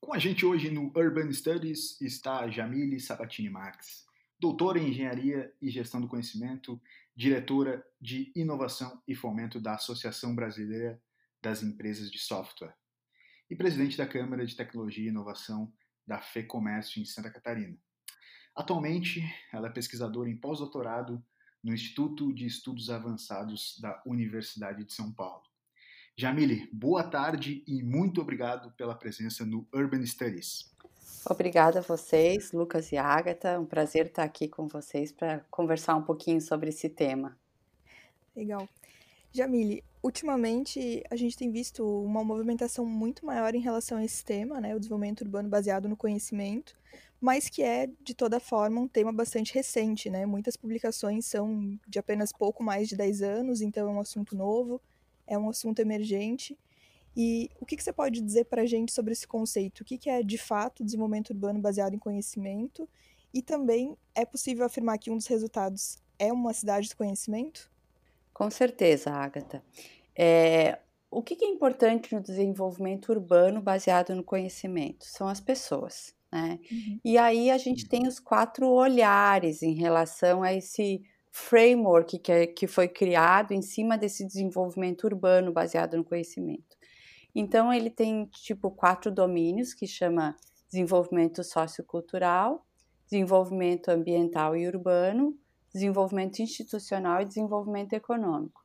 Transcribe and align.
Com 0.00 0.14
a 0.14 0.18
gente 0.18 0.44
hoje 0.44 0.70
no 0.70 0.92
Urban 0.94 1.32
Studies 1.32 1.98
está 2.00 2.46
Jamile 2.48 3.00
Sabatini 3.00 3.48
Marques, 3.48 4.04
doutora 4.38 4.78
em 4.78 4.90
Engenharia 4.90 5.50
e 5.62 5.70
Gestão 5.70 6.00
do 6.00 6.08
Conhecimento, 6.08 6.78
diretora 7.16 7.82
de 7.98 8.30
Inovação 8.36 9.02
e 9.08 9.14
Fomento 9.14 9.58
da 9.58 9.74
Associação 9.76 10.34
Brasileira 10.34 11.00
das 11.40 11.62
Empresas 11.62 12.10
de 12.10 12.18
Software 12.18 12.74
e 13.48 13.56
presidente 13.56 13.96
da 13.96 14.06
Câmara 14.06 14.44
de 14.44 14.54
Tecnologia 14.54 15.06
e 15.06 15.08
Inovação 15.08 15.72
da 16.06 16.20
FEComércio 16.20 17.00
em 17.00 17.06
Santa 17.06 17.30
Catarina. 17.30 17.78
Atualmente, 18.54 19.22
ela 19.52 19.68
é 19.68 19.72
pesquisadora 19.72 20.28
em 20.28 20.36
pós-doutorado 20.36 21.24
no 21.62 21.72
Instituto 21.72 22.32
de 22.32 22.46
Estudos 22.46 22.90
Avançados 22.90 23.78
da 23.80 24.00
Universidade 24.06 24.84
de 24.84 24.92
São 24.92 25.12
Paulo. 25.12 25.42
Jamile, 26.16 26.68
boa 26.72 27.02
tarde 27.02 27.64
e 27.66 27.82
muito 27.82 28.20
obrigado 28.20 28.70
pela 28.72 28.94
presença 28.94 29.44
no 29.44 29.66
Urban 29.72 30.04
Studies. 30.04 30.70
Obrigada 31.28 31.80
a 31.80 31.82
vocês, 31.82 32.52
Lucas 32.52 32.92
e 32.92 32.96
Agatha. 32.96 33.58
Um 33.60 33.66
prazer 33.66 34.06
estar 34.06 34.24
aqui 34.24 34.48
com 34.48 34.66
vocês 34.66 35.12
para 35.12 35.40
conversar 35.50 35.96
um 35.96 36.02
pouquinho 36.02 36.40
sobre 36.40 36.70
esse 36.70 36.88
tema. 36.88 37.38
Legal. 38.34 38.68
Jamile, 39.32 39.84
ultimamente 40.02 41.04
a 41.08 41.14
gente 41.14 41.36
tem 41.36 41.50
visto 41.52 41.84
uma 42.02 42.24
movimentação 42.24 42.84
muito 42.84 43.24
maior 43.24 43.54
em 43.54 43.60
relação 43.60 43.98
a 43.98 44.04
esse 44.04 44.24
tema, 44.24 44.60
né, 44.60 44.74
o 44.74 44.78
desenvolvimento 44.78 45.20
urbano 45.20 45.48
baseado 45.48 45.88
no 45.88 45.96
conhecimento, 45.96 46.76
mas 47.20 47.48
que 47.48 47.62
é, 47.62 47.88
de 48.02 48.14
toda 48.14 48.40
forma, 48.40 48.80
um 48.80 48.88
tema 48.88 49.12
bastante 49.12 49.52
recente, 49.54 50.08
né? 50.08 50.24
Muitas 50.24 50.56
publicações 50.56 51.26
são 51.26 51.78
de 51.86 51.98
apenas 51.98 52.32
pouco 52.32 52.62
mais 52.62 52.88
de 52.88 52.96
10 52.96 53.20
anos, 53.20 53.60
então 53.60 53.88
é 53.88 53.92
um 53.92 54.00
assunto 54.00 54.34
novo, 54.34 54.80
é 55.26 55.38
um 55.38 55.50
assunto 55.50 55.80
emergente. 55.80 56.58
E 57.14 57.50
o 57.60 57.66
que, 57.66 57.76
que 57.76 57.84
você 57.84 57.92
pode 57.92 58.22
dizer 58.22 58.46
para 58.46 58.62
a 58.62 58.66
gente 58.66 58.90
sobre 58.90 59.12
esse 59.12 59.28
conceito? 59.28 59.80
O 59.80 59.84
que, 59.84 59.98
que 59.98 60.08
é, 60.08 60.22
de 60.22 60.38
fato, 60.38 60.82
desenvolvimento 60.82 61.30
urbano 61.30 61.60
baseado 61.60 61.94
em 61.94 61.98
conhecimento? 61.98 62.88
E 63.34 63.42
também 63.42 63.96
é 64.14 64.24
possível 64.24 64.64
afirmar 64.64 64.96
que 64.98 65.10
um 65.10 65.16
dos 65.16 65.26
resultados 65.26 65.98
é 66.18 66.32
uma 66.32 66.54
cidade 66.54 66.88
do 66.88 66.96
conhecimento? 66.96 67.70
Com 68.40 68.50
certeza, 68.50 69.10
Agatha. 69.10 69.62
É, 70.16 70.78
o 71.10 71.22
que 71.22 71.36
é 71.44 71.46
importante 71.46 72.14
no 72.14 72.22
desenvolvimento 72.22 73.10
urbano 73.10 73.60
baseado 73.60 74.14
no 74.14 74.24
conhecimento? 74.24 75.04
São 75.04 75.28
as 75.28 75.42
pessoas. 75.42 76.14
Né? 76.32 76.58
Uhum. 76.72 77.00
E 77.04 77.18
aí 77.18 77.50
a 77.50 77.58
gente 77.58 77.86
tem 77.86 78.08
os 78.08 78.18
quatro 78.18 78.66
olhares 78.66 79.62
em 79.62 79.74
relação 79.74 80.42
a 80.42 80.54
esse 80.54 81.02
framework 81.30 82.18
que, 82.18 82.32
é, 82.32 82.46
que 82.46 82.66
foi 82.66 82.88
criado 82.88 83.52
em 83.52 83.60
cima 83.60 83.98
desse 83.98 84.26
desenvolvimento 84.26 85.04
urbano 85.04 85.52
baseado 85.52 85.98
no 85.98 86.04
conhecimento. 86.04 86.78
Então 87.34 87.70
ele 87.70 87.90
tem 87.90 88.24
tipo 88.24 88.70
quatro 88.70 89.12
domínios 89.12 89.74
que 89.74 89.86
chama 89.86 90.34
desenvolvimento 90.66 91.44
sociocultural, 91.44 92.66
desenvolvimento 93.04 93.90
ambiental 93.90 94.56
e 94.56 94.66
urbano, 94.66 95.38
desenvolvimento 95.72 96.40
institucional 96.40 97.22
e 97.22 97.26
desenvolvimento 97.26 97.92
econômico. 97.92 98.64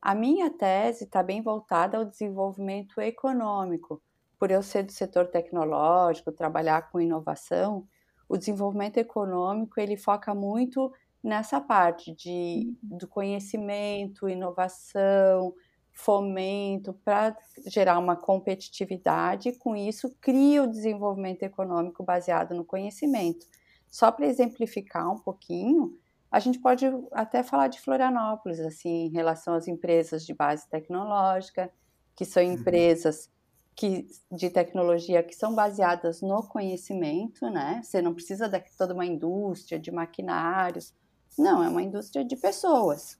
A 0.00 0.14
minha 0.14 0.50
tese 0.50 1.04
está 1.04 1.22
bem 1.22 1.42
voltada 1.42 1.98
ao 1.98 2.04
desenvolvimento 2.04 3.00
econômico. 3.00 4.00
Por 4.38 4.50
eu 4.50 4.62
ser 4.62 4.84
do 4.84 4.92
setor 4.92 5.26
tecnológico, 5.26 6.30
trabalhar 6.30 6.90
com 6.90 7.00
inovação, 7.00 7.86
o 8.28 8.36
desenvolvimento 8.36 8.98
econômico 8.98 9.80
ele 9.80 9.96
foca 9.96 10.34
muito 10.34 10.92
nessa 11.22 11.60
parte 11.60 12.12
de, 12.12 12.72
do 12.82 13.08
conhecimento, 13.08 14.28
inovação, 14.28 15.52
fomento 15.92 16.92
para 17.04 17.36
gerar 17.66 17.98
uma 17.98 18.14
competitividade 18.14 19.48
e 19.48 19.56
com 19.56 19.74
isso 19.74 20.14
cria 20.20 20.62
o 20.62 20.66
desenvolvimento 20.66 21.42
econômico 21.42 22.04
baseado 22.04 22.54
no 22.54 22.64
conhecimento. 22.64 23.46
Só 23.88 24.12
para 24.12 24.26
exemplificar 24.26 25.10
um 25.10 25.18
pouquinho, 25.18 25.98
a 26.30 26.40
gente 26.40 26.58
pode 26.58 26.86
até 27.12 27.42
falar 27.42 27.68
de 27.68 27.80
Florianópolis, 27.80 28.60
assim, 28.60 29.06
em 29.06 29.10
relação 29.10 29.54
às 29.54 29.68
empresas 29.68 30.24
de 30.26 30.34
base 30.34 30.68
tecnológica, 30.68 31.70
que 32.14 32.24
são 32.24 32.42
uhum. 32.42 32.52
empresas 32.52 33.30
que, 33.74 34.08
de 34.32 34.50
tecnologia 34.50 35.22
que 35.22 35.34
são 35.34 35.54
baseadas 35.54 36.22
no 36.22 36.42
conhecimento, 36.42 37.48
né? 37.50 37.80
Você 37.82 38.00
não 38.00 38.14
precisa 38.14 38.48
de 38.48 38.62
toda 38.76 38.94
uma 38.94 39.06
indústria 39.06 39.78
de 39.78 39.90
maquinários, 39.90 40.92
não, 41.38 41.62
é 41.62 41.68
uma 41.68 41.82
indústria 41.82 42.24
de 42.24 42.34
pessoas. 42.34 43.18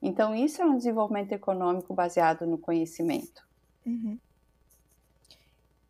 Então, 0.00 0.34
isso 0.34 0.62
é 0.62 0.64
um 0.64 0.76
desenvolvimento 0.76 1.32
econômico 1.32 1.92
baseado 1.92 2.46
no 2.46 2.56
conhecimento. 2.56 3.46
Uhum. 3.84 4.18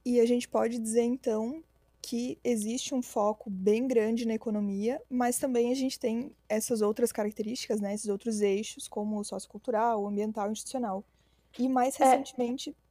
E 0.04 0.18
a 0.18 0.26
gente 0.26 0.48
pode 0.48 0.78
dizer, 0.78 1.02
então, 1.02 1.62
que 2.02 2.38
existe 2.42 2.94
um 2.94 3.02
foco 3.02 3.50
bem 3.50 3.86
grande 3.86 4.26
na 4.26 4.34
economia, 4.34 5.00
mas 5.08 5.38
também 5.38 5.70
a 5.70 5.74
gente 5.74 5.98
tem 5.98 6.32
essas 6.48 6.80
outras 6.80 7.12
características, 7.12 7.80
né, 7.80 7.94
esses 7.94 8.08
outros 8.08 8.40
eixos, 8.40 8.88
como 8.88 9.18
o 9.18 9.24
sociocultural, 9.24 10.02
o 10.02 10.08
ambiental 10.08 10.48
e 10.48 10.52
institucional. 10.52 11.04
E 11.58 11.68
mais 11.68 11.98
é. 12.00 12.04
recentemente. 12.04 12.70
É... 12.70 12.90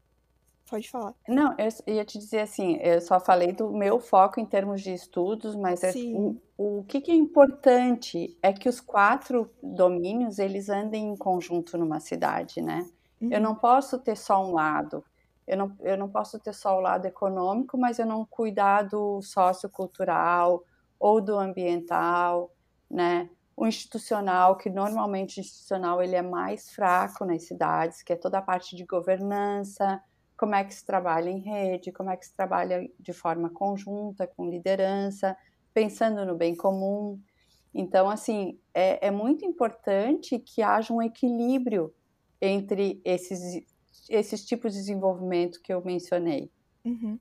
Pode 0.69 0.87
falar. 0.87 1.15
Não, 1.27 1.55
eu 1.57 1.95
ia 1.95 2.05
te 2.05 2.19
dizer 2.19 2.41
assim, 2.41 2.77
eu 2.77 3.01
só 3.01 3.19
falei 3.19 3.51
do 3.51 3.71
meu 3.71 3.99
foco 3.99 4.39
em 4.39 4.45
termos 4.45 4.81
de 4.81 4.93
estudos, 4.93 5.55
mas 5.55 5.83
é, 5.83 5.91
o, 6.13 6.35
o 6.55 6.83
que, 6.83 7.01
que 7.01 7.09
é 7.09 7.15
importante 7.15 8.37
é 8.39 8.53
que 8.53 8.69
os 8.69 8.79
quatro 8.79 9.49
domínios, 9.63 10.37
eles 10.37 10.69
andem 10.69 11.07
em 11.07 11.17
conjunto 11.17 11.75
numa 11.75 11.99
cidade, 11.99 12.61
né? 12.61 12.87
Uhum. 13.19 13.29
Eu 13.31 13.41
não 13.41 13.55
posso 13.55 13.97
ter 13.97 14.15
só 14.15 14.45
um 14.45 14.53
lado. 14.53 15.03
Eu 15.49 15.57
não, 15.57 15.75
eu 15.79 15.97
não 15.97 16.07
posso 16.07 16.37
ter 16.37 16.53
só 16.53 16.77
o 16.77 16.79
lado 16.79 17.07
econômico, 17.07 17.75
mas 17.75 17.97
eu 17.97 18.05
não 18.05 18.23
cuidar 18.23 18.83
do 18.83 19.19
sociocultural 19.23 20.63
ou 20.99 21.19
do 21.19 21.35
ambiental, 21.35 22.53
né? 22.87 23.27
O 23.57 23.65
institucional, 23.65 24.57
que 24.57 24.69
normalmente 24.69 25.39
institucional 25.39 26.03
ele 26.03 26.15
é 26.15 26.21
mais 26.21 26.69
fraco 26.69 27.25
nas 27.25 27.47
cidades, 27.47 28.03
que 28.03 28.13
é 28.13 28.15
toda 28.15 28.37
a 28.37 28.43
parte 28.43 28.75
de 28.75 28.85
governança, 28.85 29.99
como 30.37 30.53
é 30.53 30.63
que 30.63 30.73
se 30.73 30.85
trabalha 30.85 31.31
em 31.31 31.39
rede, 31.39 31.91
como 31.91 32.11
é 32.11 32.15
que 32.15 32.27
se 32.27 32.35
trabalha 32.35 32.87
de 32.99 33.11
forma 33.11 33.49
conjunta, 33.49 34.27
com 34.27 34.51
liderança, 34.51 35.35
pensando 35.73 36.23
no 36.27 36.35
bem 36.35 36.55
comum. 36.55 37.19
Então, 37.73 38.07
assim, 38.07 38.59
é, 38.71 39.07
é 39.07 39.09
muito 39.09 39.43
importante 39.43 40.37
que 40.37 40.61
haja 40.61 40.93
um 40.93 41.01
equilíbrio 41.01 41.91
entre 42.39 43.01
esses 43.03 43.65
esses 44.07 44.45
tipos 44.45 44.73
de 44.73 44.79
desenvolvimento 44.79 45.61
que 45.61 45.73
eu 45.73 45.83
mencionei. 45.83 46.51
Uhum. 46.85 47.19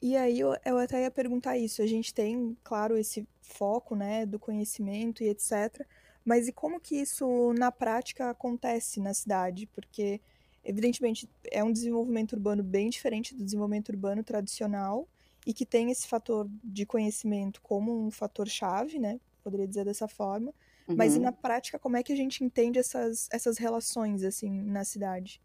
E 0.00 0.16
aí 0.16 0.40
eu, 0.40 0.56
eu 0.64 0.78
até 0.78 1.02
ia 1.02 1.10
perguntar 1.10 1.56
isso. 1.56 1.80
A 1.80 1.86
gente 1.86 2.12
tem, 2.12 2.56
claro, 2.64 2.96
esse 2.96 3.26
foco, 3.40 3.94
né, 3.94 4.26
do 4.26 4.38
conhecimento 4.38 5.22
e 5.22 5.28
etc. 5.28 5.86
Mas 6.24 6.48
e 6.48 6.52
como 6.52 6.80
que 6.80 6.96
isso 6.96 7.52
na 7.54 7.70
prática 7.70 8.30
acontece 8.30 9.00
na 9.00 9.14
cidade? 9.14 9.66
Porque 9.66 10.20
evidentemente 10.64 11.28
é 11.50 11.62
um 11.62 11.72
desenvolvimento 11.72 12.32
urbano 12.32 12.62
bem 12.62 12.88
diferente 12.90 13.34
do 13.34 13.44
desenvolvimento 13.44 13.90
urbano 13.90 14.22
tradicional 14.22 15.08
e 15.46 15.52
que 15.52 15.66
tem 15.66 15.90
esse 15.90 16.06
fator 16.06 16.48
de 16.62 16.86
conhecimento 16.86 17.60
como 17.62 18.06
um 18.06 18.10
fator 18.10 18.48
chave, 18.48 18.98
né? 18.98 19.20
Poderia 19.42 19.66
dizer 19.66 19.84
dessa 19.84 20.06
forma. 20.06 20.54
Uhum. 20.88 20.96
Mas 20.96 21.14
e 21.14 21.18
uhum. 21.18 21.24
na 21.24 21.32
prática, 21.32 21.78
como 21.78 21.96
é 21.96 22.02
que 22.02 22.12
a 22.12 22.16
gente 22.16 22.42
entende 22.44 22.78
essas, 22.78 23.28
essas 23.32 23.58
relações 23.58 24.24
assim 24.24 24.62
na 24.62 24.84
cidade? 24.84 25.40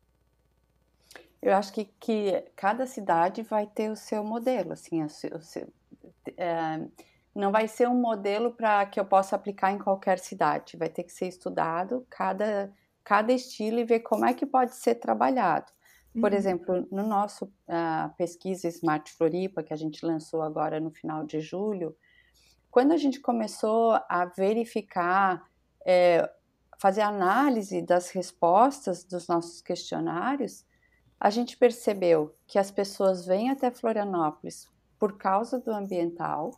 Eu 1.42 1.54
acho 1.54 1.72
que, 1.72 1.86
que 2.00 2.44
cada 2.56 2.86
cidade 2.88 3.44
vai 3.44 3.68
ter 3.68 3.92
o 3.92 3.96
seu 3.96 4.24
modelo, 4.24 4.74
assim, 4.74 5.04
o 5.04 5.10
seu, 5.10 5.36
o 5.36 5.42
seu, 5.42 5.68
é, 6.36 6.82
não 7.34 7.52
vai 7.52 7.68
ser 7.68 7.88
um 7.88 8.00
modelo 8.00 8.52
para 8.52 8.86
que 8.88 9.00
eu 9.00 9.06
possa 9.06 9.36
aplicar 9.36 9.72
em 9.72 9.78
qualquer 9.78 10.18
cidade. 10.18 10.76
Vai 10.76 10.90
ter 10.90 11.04
que 11.04 11.12
ser 11.12 11.28
estudado 11.28 12.06
cada, 12.10 12.74
cada 13.04 13.32
estilo 13.32 13.80
e 13.80 13.86
ver 13.86 14.00
como 14.00 14.26
é 14.26 14.34
que 14.34 14.46
pode 14.46 14.76
ser 14.76 14.96
trabalhado. 14.96 15.72
Por 16.20 16.32
uhum. 16.32 16.38
exemplo, 16.38 16.88
no 16.92 17.06
nosso 17.06 17.46
uh, 17.46 18.12
pesquisa 18.18 18.68
Smart 18.70 19.12
Floripa, 19.14 19.62
que 19.62 19.72
a 19.72 19.78
gente 19.78 20.04
lançou 20.04 20.42
agora 20.42 20.80
no 20.80 20.90
final 20.90 21.24
de 21.24 21.40
julho, 21.40 21.96
quando 22.78 22.92
a 22.92 22.98
gente 22.98 23.20
começou 23.20 23.94
a 24.08 24.26
verificar, 24.38 25.50
é, 25.84 26.32
fazer 26.78 27.02
análise 27.02 27.82
das 27.82 28.12
respostas 28.12 29.04
dos 29.04 29.28
nossos 29.28 29.64
questionários, 29.64 30.64
a 31.20 31.32
gente 31.32 31.58
percebeu 31.58 32.36
que 32.46 32.60
as 32.60 32.70
pessoas 32.70 33.26
vêm 33.26 33.50
até 33.50 33.72
Florianópolis 33.72 34.70
por 35.00 35.18
causa 35.18 35.58
do 35.60 35.72
ambiental, 35.72 36.52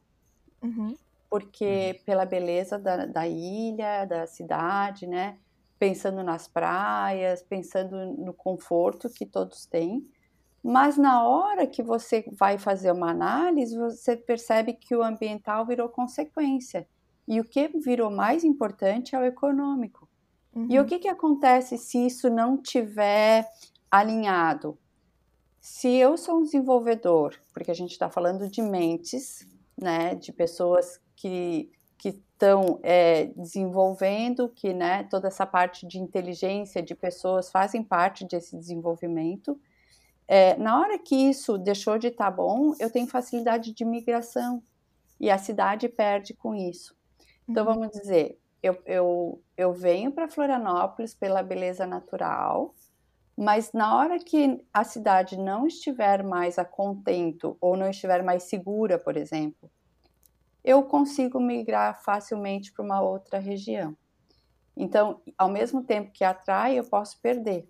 uhum. 0.62 0.94
porque 1.30 1.96
uhum. 1.96 2.04
pela 2.06 2.26
beleza 2.26 2.78
da, 2.78 3.06
da, 3.06 3.26
ilha, 3.26 4.04
da 4.04 4.28
cidade, 4.28 5.08
né? 5.08 5.38
Pensando 5.80 6.22
nas 6.22 6.50
praias, 6.50 7.42
pensando 7.42 7.96
no 8.18 8.34
conforto 8.34 9.10
que 9.10 9.26
todos 9.26 9.66
têm. 9.66 10.06
Mas 10.64 10.98
na 10.98 11.28
hora 11.28 11.66
que 11.66 11.82
você 11.82 12.26
vai 12.32 12.58
fazer 12.58 12.92
uma 12.92 13.12
análise, 13.12 13.78
você 13.78 14.16
percebe 14.16 14.74
que 14.74 14.96
o 14.96 15.04
ambiental 15.04 15.66
virou 15.66 15.88
consequência. 15.90 16.88
E 17.28 17.40
o 17.40 17.46
que 17.46 17.68
virou 17.68 18.10
mais 18.10 18.44
importante 18.44 19.16
é 19.16 19.20
o 19.20 19.24
econômico. 19.24 20.08
Uhum. 20.54 20.68
E 20.70 20.78
o 20.78 20.82
uhum. 20.82 20.88
que, 20.88 21.00
que 21.00 21.08
acontece 21.08 21.78
se 21.78 22.06
isso 22.06 22.30
não 22.30 22.58
tiver 22.58 23.48
alinhado? 23.90 24.78
Se 25.62 25.88
eu 25.96 26.18
sou 26.18 26.40
um 26.40 26.44
desenvolvedor, 26.44 27.36
porque 27.54 27.72
a 27.72 27.76
gente 27.76 27.92
está 27.92 28.10
falando 28.10 28.50
de 28.50 28.62
mentes, 28.62 29.48
né, 29.78 30.16
de 30.16 30.32
pessoas 30.34 31.00
que 31.16 31.72
que 32.00 32.10
estão 32.10 32.80
é, 32.82 33.26
desenvolvendo, 33.36 34.48
que 34.48 34.74
né, 34.74 35.04
toda 35.04 35.28
essa 35.28 35.46
parte 35.46 35.86
de 35.86 36.00
inteligência 36.00 36.82
de 36.82 36.96
pessoas 36.96 37.52
fazem 37.52 37.84
parte 37.84 38.26
desse 38.26 38.56
desenvolvimento. 38.56 39.60
É, 40.32 40.56
na 40.58 40.80
hora 40.80 41.00
que 41.00 41.16
isso 41.16 41.58
deixou 41.58 41.98
de 41.98 42.10
estar 42.10 42.26
tá 42.26 42.32
bom, 42.32 42.76
eu 42.80 42.92
tenho 42.92 43.08
facilidade 43.08 43.74
de 43.74 43.84
migração 43.84 44.62
e 45.20 45.28
a 45.28 45.40
cidade 45.40 45.90
perde 45.90 46.36
com 46.36 46.54
isso. 46.54 46.96
Então, 47.48 47.66
uhum. 47.66 47.74
vamos 47.74 47.90
dizer, 47.90 48.40
eu, 48.62 48.78
eu, 48.86 49.42
eu 49.58 49.74
venho 49.74 50.12
para 50.12 50.28
Florianópolis 50.30 51.16
pela 51.16 51.42
beleza 51.42 51.88
natural, 51.88 52.76
mas 53.36 53.74
na 53.74 53.98
hora 53.98 54.20
que 54.20 54.64
a 54.72 54.84
cidade 54.84 55.36
não 55.36 55.66
estiver 55.66 56.22
mais 56.22 56.60
a 56.60 56.64
contento 56.64 57.58
ou 57.60 57.76
não 57.76 57.90
estiver 57.90 58.22
mais 58.22 58.44
segura, 58.44 59.00
por 59.00 59.18
exemplo, 59.18 59.68
eu 60.64 60.84
consigo 60.84 61.40
migrar 61.40 62.04
facilmente 62.04 62.72
para 62.72 62.86
uma 62.86 63.02
outra 63.02 63.40
região. 63.40 63.98
Então, 64.78 65.22
ao 65.36 65.50
mesmo 65.50 65.84
tempo 65.84 66.12
que 66.12 66.24
atrai, 66.24 66.78
eu 66.78 66.84
posso 66.84 67.20
perder. 67.20 67.68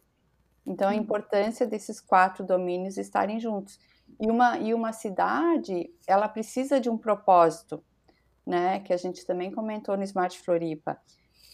Então, 0.69 0.87
a 0.87 0.91
uhum. 0.91 0.99
importância 0.99 1.65
desses 1.65 1.99
quatro 1.99 2.45
domínios 2.45 2.95
estarem 2.95 3.39
juntos. 3.39 3.79
E 4.21 4.29
uma, 4.29 4.59
e 4.59 4.71
uma 4.71 4.93
cidade, 4.93 5.89
ela 6.05 6.29
precisa 6.29 6.79
de 6.79 6.89
um 6.91 6.97
propósito, 6.97 7.83
né? 8.45 8.79
Que 8.81 8.93
a 8.93 8.97
gente 8.97 9.25
também 9.25 9.51
comentou 9.51 9.97
no 9.97 10.03
Smart 10.03 10.39
Floripa. 10.39 11.01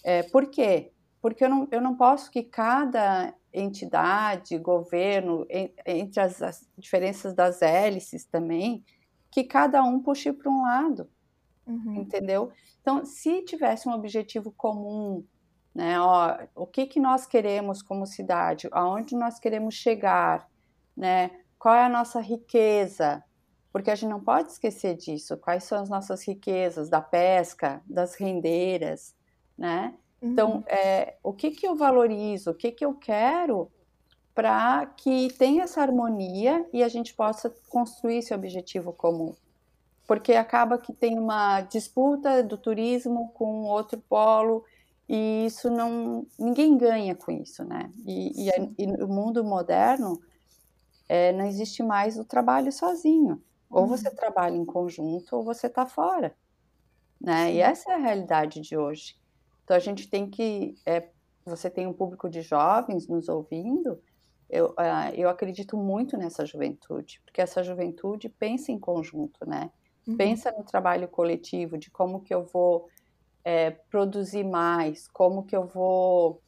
É, 0.03 0.23
por 0.23 0.47
quê? 0.47 0.91
Porque 1.21 1.45
eu 1.45 1.49
não, 1.49 1.67
eu 1.71 1.79
não 1.79 1.95
posso 1.95 2.29
que 2.29 2.43
cada 2.43 3.33
entidade, 3.53 4.57
governo, 4.57 5.47
entre 5.85 6.19
as, 6.19 6.41
as 6.41 6.69
diferenças 6.77 7.33
das 7.33 7.61
hélices 7.61 8.25
também, 8.25 8.83
que 9.31 9.45
cada 9.45 9.81
um 9.81 10.01
puxe 10.01 10.33
para 10.33 10.51
um 10.51 10.61
lado, 10.61 11.09
uhum. 11.65 11.95
entendeu? 11.95 12.51
Então, 12.81 13.05
se 13.05 13.41
tivesse 13.43 13.87
um 13.87 13.93
objetivo 13.93 14.51
comum, 14.51 15.25
né, 15.75 15.99
ó, 15.99 16.37
o 16.55 16.65
que, 16.65 16.85
que 16.85 17.01
nós 17.01 17.25
queremos 17.25 17.81
como 17.81 18.07
cidade, 18.07 18.69
aonde 18.71 19.13
nós 19.13 19.37
queremos 19.37 19.75
chegar, 19.75 20.49
né, 20.95 21.31
qual 21.59 21.75
é 21.75 21.83
a 21.83 21.89
nossa 21.89 22.21
riqueza, 22.21 23.21
porque 23.73 23.91
a 23.91 23.95
gente 23.95 24.09
não 24.09 24.21
pode 24.21 24.51
esquecer 24.51 24.95
disso, 24.95 25.35
quais 25.35 25.65
são 25.65 25.81
as 25.81 25.89
nossas 25.89 26.25
riquezas? 26.25 26.87
Da 26.87 27.01
pesca, 27.01 27.81
das 27.85 28.15
rendeiras, 28.15 29.13
né? 29.57 29.93
Então, 30.21 30.55
uhum. 30.55 30.63
é, 30.67 31.17
o 31.21 31.33
que, 31.33 31.51
que 31.51 31.67
eu 31.67 31.75
valorizo, 31.75 32.51
o 32.51 32.55
que, 32.55 32.71
que 32.71 32.85
eu 32.85 32.93
quero 32.93 33.69
para 34.33 34.85
que 34.97 35.27
tenha 35.37 35.63
essa 35.63 35.81
harmonia 35.81 36.65
e 36.71 36.83
a 36.83 36.87
gente 36.87 37.13
possa 37.13 37.53
construir 37.69 38.17
esse 38.17 38.33
objetivo 38.33 38.93
comum. 38.93 39.33
Porque 40.07 40.33
acaba 40.33 40.77
que 40.77 40.93
tem 40.93 41.19
uma 41.19 41.61
disputa 41.61 42.43
do 42.43 42.57
turismo 42.57 43.31
com 43.33 43.63
outro 43.63 44.01
polo 44.09 44.63
e 45.07 45.45
isso 45.45 45.69
não 45.69 46.25
ninguém 46.37 46.77
ganha 46.77 47.15
com 47.15 47.31
isso, 47.31 47.63
né? 47.63 47.91
E, 48.05 48.49
e, 48.49 48.73
e 48.77 48.87
no 48.87 49.07
mundo 49.07 49.43
moderno 49.43 50.19
é, 51.07 51.31
não 51.31 51.45
existe 51.45 51.83
mais 51.83 52.17
o 52.17 52.25
trabalho 52.25 52.71
sozinho. 52.71 53.41
Ou 53.69 53.83
uhum. 53.83 53.87
você 53.87 54.09
trabalha 54.09 54.55
em 54.55 54.65
conjunto 54.65 55.35
ou 55.35 55.43
você 55.43 55.67
está 55.67 55.85
fora, 55.85 56.35
né? 57.19 57.53
E 57.53 57.59
essa 57.59 57.91
é 57.91 57.95
a 57.95 57.99
realidade 57.99 58.61
de 58.61 58.77
hoje. 58.77 59.15
Então 59.63 59.75
a 59.75 59.79
gente 59.79 60.09
tem 60.09 60.29
que, 60.29 60.75
é, 60.85 61.09
você 61.45 61.69
tem 61.69 61.87
um 61.87 61.93
público 61.93 62.29
de 62.29 62.41
jovens 62.41 63.07
nos 63.07 63.29
ouvindo, 63.29 63.99
eu, 64.49 64.69
uh, 64.71 65.13
eu 65.15 65.27
acredito 65.27 65.75
muito 65.75 66.15
nessa 66.17 66.45
juventude, 66.45 67.19
porque 67.25 67.41
essa 67.41 67.63
juventude 67.63 68.29
pensa 68.29 68.71
em 68.71 68.79
conjunto, 68.79 69.47
né? 69.47 69.71
Uhum. 70.07 70.17
Pensa 70.17 70.51
no 70.51 70.63
trabalho 70.63 71.07
coletivo, 71.07 71.77
de 71.77 71.89
como 71.89 72.21
que 72.21 72.33
eu 72.33 72.45
vou 72.45 72.87
é, 73.45 73.71
produzir 73.71 74.43
mais, 74.43 75.07
como 75.07 75.45
que 75.45 75.55
eu 75.55 75.65
vou 75.65 76.41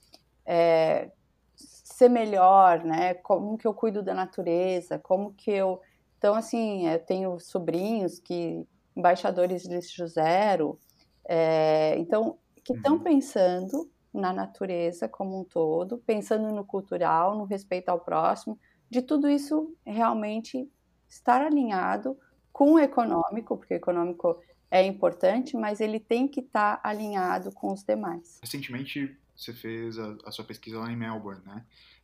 é, 0.45 1.11
ser 1.55 2.09
melhor, 2.09 2.83
né? 2.83 3.13
Como 3.13 3.57
que 3.57 3.65
eu 3.65 3.73
cuido 3.73 4.03
da 4.03 4.13
natureza, 4.13 4.99
como 4.99 5.33
que 5.33 5.51
eu... 5.51 5.79
Então, 6.17 6.35
assim, 6.35 6.89
eu 6.89 6.99
tenho 6.99 7.39
sobrinhos 7.39 8.19
que... 8.19 8.67
embaixadores 8.95 9.61
de 9.61 9.75
lixo 9.75 10.07
zero, 10.07 10.79
é, 11.23 11.95
então, 11.99 12.39
que 12.63 12.73
estão 12.73 12.93
uhum. 12.93 13.03
pensando 13.03 13.87
na 14.11 14.33
natureza 14.33 15.07
como 15.07 15.39
um 15.39 15.43
todo, 15.43 15.99
pensando 15.99 16.51
no 16.51 16.65
cultural, 16.65 17.37
no 17.37 17.43
respeito 17.43 17.89
ao 17.89 17.99
próximo, 17.99 18.57
de 18.89 19.03
tudo 19.03 19.29
isso 19.29 19.75
realmente 19.85 20.67
estar 21.07 21.41
alinhado 21.41 22.17
com 22.51 22.73
o 22.73 22.79
econômico, 22.79 23.55
porque 23.55 23.75
o 23.75 23.77
econômico 23.77 24.41
é 24.69 24.85
importante, 24.85 25.55
mas 25.55 25.79
ele 25.79 25.99
tem 25.99 26.27
que 26.27 26.41
estar 26.41 26.79
alinhado 26.83 27.51
com 27.51 27.71
os 27.71 27.83
demais. 27.83 28.39
Recentemente 28.41 29.17
você 29.35 29.53
fez 29.53 29.97
a, 29.97 30.17
a 30.25 30.31
sua 30.31 30.43
pesquisa 30.43 30.79
lá 30.79 30.91
em 30.91 30.95
Melbourne, 30.95 31.41
né? 31.45 31.63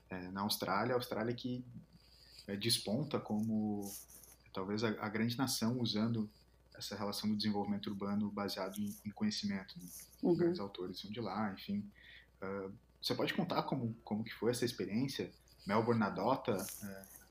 É, 0.10 0.30
na 0.30 0.42
Austrália, 0.42 0.94
a 0.94 0.98
Austrália 0.98 1.33
que 1.33 1.65
é, 2.48 2.56
desponta 2.56 3.19
como 3.19 3.92
talvez 4.54 4.83
a, 4.83 4.89
a, 4.89 5.10
grande 5.10 5.38
nação 5.38 5.80
usando 5.80 6.30
essa 6.75 6.95
relação 6.95 7.30
do 7.30 7.36
desenvolvimento 7.36 7.88
urbano 7.88 8.30
baseado 8.30 8.77
em, 8.77 8.95
em 9.06 9.10
conhecimento. 9.10 9.75
Né? 9.80 9.86
Uhum. 10.21 10.36
Grandes 10.36 10.60
autores 10.60 11.00
são 11.00 11.10
de 11.10 11.19
lá, 11.19 11.51
enfim. 11.54 11.83
Uh, 12.42 12.71
você 13.01 13.15
pode 13.15 13.33
contar 13.33 13.63
como, 13.63 13.95
como 14.04 14.24
que 14.24 14.33
foi 14.33 14.51
essa 14.51 14.63
experiência? 14.63 15.31
Melbourne 15.65 16.04
adota? 16.04 16.65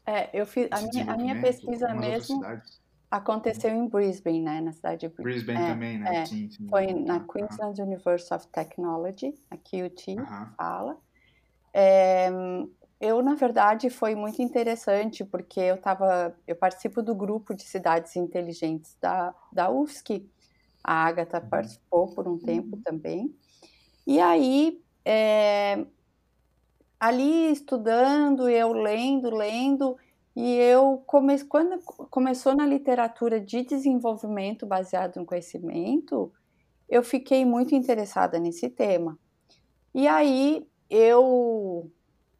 É, 0.06 0.12
é 0.12 0.31
eu 0.34 0.46
fiz 0.46 0.69
a 0.70 0.82
minha, 0.82 1.12
a 1.12 1.17
minha 1.17 1.40
pesquisa 1.40 1.94
mesmo 1.94 2.43
aconteceu 3.12 3.70
em 3.70 3.87
Brisbane, 3.87 4.41
né, 4.41 4.61
na 4.62 4.73
cidade 4.73 5.06
de 5.06 5.09
Brisbane. 5.09 5.35
Brisbane 5.35 5.59
é, 5.59 5.69
também, 5.69 5.99
né? 5.99 6.17
É, 6.17 6.25
sim, 6.25 6.50
sim. 6.50 6.67
Foi 6.67 6.94
na 6.94 7.20
Queensland 7.20 7.79
uh 7.79 7.85
-huh. 7.85 7.87
University 7.87 8.35
of 8.35 8.49
Technology, 8.49 9.38
a 9.50 9.56
QUT, 9.56 10.12
uh 10.12 10.25
-huh. 10.25 10.55
fala. 10.56 10.97
É, 11.75 12.31
eu, 12.99 13.23
na 13.23 13.35
verdade, 13.35 13.91
foi 13.91 14.14
muito 14.14 14.41
interessante 14.41 15.25
porque 15.25 15.61
eu 15.61 15.76
tava, 15.76 16.35
eu 16.47 16.56
participo 16.56 17.03
do 17.03 17.14
grupo 17.14 17.55
de 17.55 17.64
cidades 17.64 18.17
inteligentes 18.17 18.97
da, 18.99 19.35
da 19.53 19.69
UFSC. 19.70 20.26
A 20.82 21.05
Agatha 21.05 21.38
uhum. 21.38 21.49
participou 21.49 22.15
por 22.15 22.26
um 22.26 22.38
tempo 22.38 22.76
uhum. 22.76 22.82
também. 22.82 23.37
E 24.06 24.19
aí, 24.20 24.82
é, 25.05 25.85
ali 26.99 27.53
estudando, 27.53 28.49
eu 28.49 28.73
lendo, 28.73 29.29
lendo, 29.36 29.96
e 30.34 30.56
eu 30.56 31.03
come, 31.06 31.44
quando 31.44 31.79
começou 32.10 32.55
na 32.55 32.67
literatura 32.67 33.41
de 33.41 33.62
desenvolvimento 33.65 34.67
baseado 34.67 35.17
no 35.17 35.27
conhecimento, 35.27 36.32
eu 36.89 37.03
fiquei 37.03 37.44
muito 37.44 37.74
interessada 37.74 38.39
nesse 38.39 38.69
tema. 38.70 39.19
E 39.94 40.06
aí 40.08 40.67
eu 40.91 41.91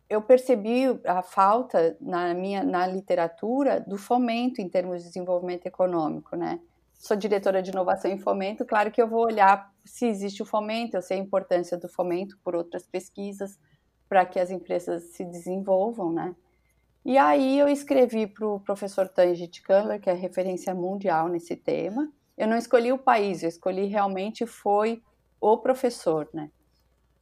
eu 0.09 0.21
percebi 0.21 0.85
a 1.07 1.23
falta 1.23 1.97
na 2.01 2.35
minha 2.35 2.63
na 2.63 2.87
literatura 2.87 3.81
do 3.81 3.97
fomento 3.97 4.61
em 4.61 4.69
termos 4.69 5.03
de 5.03 5.09
desenvolvimento 5.09 5.67
econômico, 5.67 6.37
né? 6.37 6.61
Sou 6.95 7.17
diretora 7.17 7.63
de 7.63 7.71
inovação 7.71 8.13
e 8.13 8.19
fomento, 8.19 8.65
claro 8.65 8.91
que 8.91 9.03
eu 9.03 9.09
vou 9.09 9.25
olhar 9.25 9.73
se 9.85 10.07
existe 10.07 10.43
o 10.43 10.47
fomento, 10.47 10.97
eu 10.97 11.03
sei 11.03 11.19
a 11.19 11.21
importância 11.21 11.77
do 11.77 11.89
fomento 11.89 12.39
por 12.45 12.55
outras 12.55 12.87
pesquisas 12.87 13.59
para 14.09 14.25
que 14.27 14.39
as 14.39 14.51
empresas 14.51 15.05
se 15.15 15.25
desenvolvam, 15.25 16.13
né? 16.13 16.37
E 17.05 17.19
aí 17.19 17.59
eu 17.59 17.69
escrevi 17.69 18.27
para 18.27 18.47
o 18.47 18.61
professor 18.61 19.09
Tanjit 19.09 19.61
Candler, 19.63 20.01
que 20.01 20.09
é 20.09 20.13
referência 20.13 20.75
mundial 20.75 21.29
nesse 21.29 21.57
tema. 21.57 22.11
Eu 22.39 22.47
não 22.47 22.57
escolhi 22.57 22.93
o 22.93 22.99
país, 22.99 23.43
eu 23.43 23.49
escolhi 23.49 23.87
realmente 23.87 24.47
foi 24.47 25.03
o 25.41 25.59
professor, 25.59 26.29
né? 26.33 26.51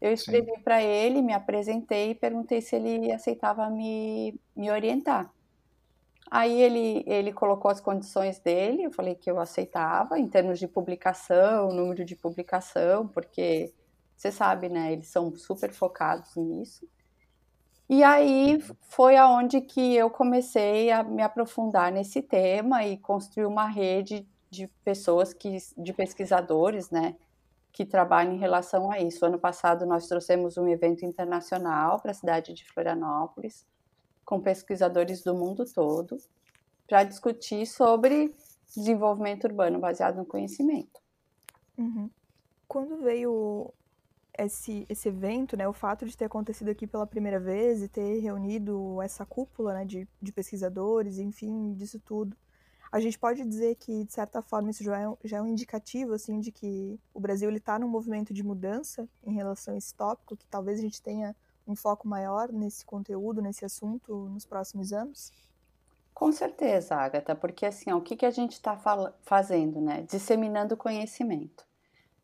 Eu 0.00 0.12
escrevi 0.12 0.52
para 0.62 0.82
ele, 0.82 1.20
me 1.22 1.32
apresentei 1.32 2.10
e 2.10 2.14
perguntei 2.14 2.60
se 2.60 2.76
ele 2.76 3.12
aceitava 3.12 3.68
me, 3.68 4.38
me 4.56 4.70
orientar. 4.70 5.30
Aí 6.30 6.62
ele, 6.62 7.02
ele 7.06 7.32
colocou 7.32 7.70
as 7.70 7.80
condições 7.80 8.38
dele, 8.38 8.84
eu 8.84 8.92
falei 8.92 9.14
que 9.14 9.30
eu 9.30 9.40
aceitava, 9.40 10.18
em 10.18 10.28
termos 10.28 10.58
de 10.58 10.68
publicação, 10.68 11.72
número 11.72 12.04
de 12.04 12.14
publicação, 12.14 13.08
porque 13.08 13.74
você 14.16 14.30
sabe, 14.30 14.68
né, 14.68 14.92
eles 14.92 15.08
são 15.08 15.34
super 15.34 15.72
focados 15.72 16.36
nisso. 16.36 16.86
E 17.92 18.04
aí 18.04 18.60
foi 18.82 19.16
aonde 19.16 19.60
que 19.60 19.96
eu 19.96 20.08
comecei 20.08 20.92
a 20.92 21.02
me 21.02 21.24
aprofundar 21.24 21.90
nesse 21.90 22.22
tema 22.22 22.86
e 22.86 22.96
construir 22.96 23.46
uma 23.46 23.66
rede 23.66 24.24
de 24.48 24.68
pessoas 24.84 25.34
que, 25.34 25.56
de 25.76 25.92
pesquisadores, 25.92 26.88
né, 26.88 27.16
que 27.72 27.84
trabalham 27.84 28.34
em 28.34 28.38
relação 28.38 28.92
a 28.92 29.00
isso. 29.00 29.26
Ano 29.26 29.40
passado 29.40 29.84
nós 29.86 30.06
trouxemos 30.06 30.56
um 30.56 30.68
evento 30.68 31.04
internacional 31.04 31.98
para 31.98 32.12
a 32.12 32.14
cidade 32.14 32.52
de 32.54 32.64
Florianópolis, 32.64 33.66
com 34.24 34.40
pesquisadores 34.40 35.24
do 35.24 35.34
mundo 35.34 35.64
todo, 35.64 36.16
para 36.86 37.02
discutir 37.02 37.66
sobre 37.66 38.32
desenvolvimento 38.72 39.48
urbano 39.48 39.80
baseado 39.80 40.18
no 40.18 40.24
conhecimento. 40.24 41.00
Uhum. 41.76 42.08
Quando 42.68 42.98
veio 42.98 43.74
esse, 44.44 44.86
esse 44.88 45.08
evento, 45.08 45.56
né, 45.56 45.66
o 45.68 45.72
fato 45.72 46.06
de 46.06 46.16
ter 46.16 46.26
acontecido 46.26 46.68
aqui 46.70 46.86
pela 46.86 47.06
primeira 47.06 47.38
vez 47.38 47.82
e 47.82 47.88
ter 47.88 48.18
reunido 48.20 49.00
essa 49.02 49.24
cúpula 49.24 49.74
né, 49.74 49.84
de, 49.84 50.08
de 50.20 50.32
pesquisadores, 50.32 51.18
enfim, 51.18 51.74
disso 51.74 51.98
tudo, 52.00 52.36
a 52.92 52.98
gente 52.98 53.18
pode 53.18 53.44
dizer 53.44 53.76
que, 53.76 54.04
de 54.04 54.12
certa 54.12 54.42
forma, 54.42 54.70
isso 54.70 54.82
já 54.82 55.00
é, 55.00 55.06
já 55.24 55.36
é 55.36 55.42
um 55.42 55.46
indicativo 55.46 56.12
assim, 56.12 56.40
de 56.40 56.50
que 56.50 56.98
o 57.14 57.20
Brasil 57.20 57.48
está 57.50 57.78
num 57.78 57.88
movimento 57.88 58.34
de 58.34 58.42
mudança 58.42 59.08
em 59.22 59.32
relação 59.32 59.74
a 59.74 59.78
esse 59.78 59.94
tópico, 59.94 60.36
que 60.36 60.46
talvez 60.46 60.78
a 60.78 60.82
gente 60.82 61.00
tenha 61.00 61.36
um 61.66 61.76
foco 61.76 62.08
maior 62.08 62.50
nesse 62.50 62.84
conteúdo, 62.84 63.40
nesse 63.40 63.64
assunto 63.64 64.28
nos 64.30 64.44
próximos 64.44 64.92
anos? 64.92 65.32
Com 66.12 66.32
certeza, 66.32 66.96
Agatha, 66.96 67.34
porque 67.36 67.64
assim, 67.64 67.92
ó, 67.92 67.96
o 67.96 68.02
que, 68.02 68.16
que 68.16 68.26
a 68.26 68.30
gente 68.30 68.52
está 68.52 68.76
fazendo, 69.22 69.80
né? 69.80 70.02
Disseminando 70.02 70.76
conhecimento, 70.76 71.64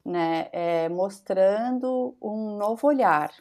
né? 0.07 0.49
É, 0.53 0.89
mostrando 0.89 2.17
um 2.23 2.57
novo 2.57 2.87
olhar, 2.87 3.33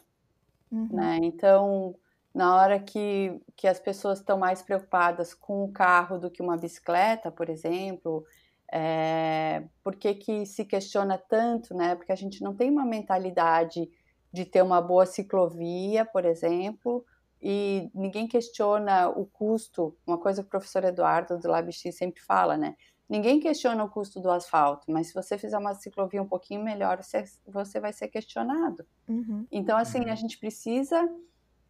uhum. 0.72 0.90
né? 0.92 1.20
Então, 1.22 1.96
na 2.34 2.56
hora 2.56 2.80
que, 2.80 3.40
que 3.56 3.68
as 3.68 3.80
pessoas 3.80 4.20
estão 4.20 4.38
mais 4.38 4.64
preocupadas 4.64 5.34
com 5.34 5.64
o 5.64 5.72
carro 5.72 6.18
do 6.18 6.32
que 6.32 6.42
uma 6.42 6.58
bicicleta, 6.58 7.32
por 7.32 7.50
exemplo, 7.50 8.26
é, 8.74 9.64
por 9.84 9.96
que, 9.96 10.16
que 10.16 10.46
se 10.46 10.66
questiona 10.66 11.18
tanto, 11.18 11.76
né? 11.76 11.96
Porque 11.96 12.12
a 12.12 12.16
gente 12.16 12.44
não 12.44 12.56
tem 12.56 12.72
uma 12.72 12.86
mentalidade 12.86 13.88
de 14.34 14.44
ter 14.44 14.64
uma 14.64 14.82
boa 14.82 15.06
ciclovia, 15.06 16.04
por 16.04 16.26
exemplo, 16.26 17.06
e 17.42 17.92
ninguém 17.94 18.28
questiona 18.28 19.08
o 19.08 19.26
custo, 19.28 19.96
uma 20.06 20.18
coisa 20.18 20.42
que 20.42 20.48
o 20.48 20.50
professor 20.50 20.84
Eduardo 20.84 21.38
do 21.38 21.48
LabX 21.48 21.96
sempre 21.96 22.22
fala, 22.22 22.58
né? 22.58 22.76
Ninguém 23.08 23.40
questiona 23.40 23.84
o 23.84 23.90
custo 23.90 24.20
do 24.20 24.32
asfalto, 24.32 24.92
mas 24.92 25.08
se 25.08 25.14
você 25.14 25.38
fizer 25.38 25.58
uma 25.58 25.76
ciclovia 25.76 26.22
um 26.22 26.28
pouquinho 26.28 26.64
melhor, 26.64 27.04
você, 27.04 27.24
você 27.46 27.80
vai 27.80 27.94
ser 27.94 28.08
questionado. 28.08 28.86
Uhum. 29.08 29.46
Então, 29.52 29.78
assim, 29.78 30.06
a 30.06 30.10
uhum. 30.10 30.16
gente 30.16 30.40
precisa 30.40 31.08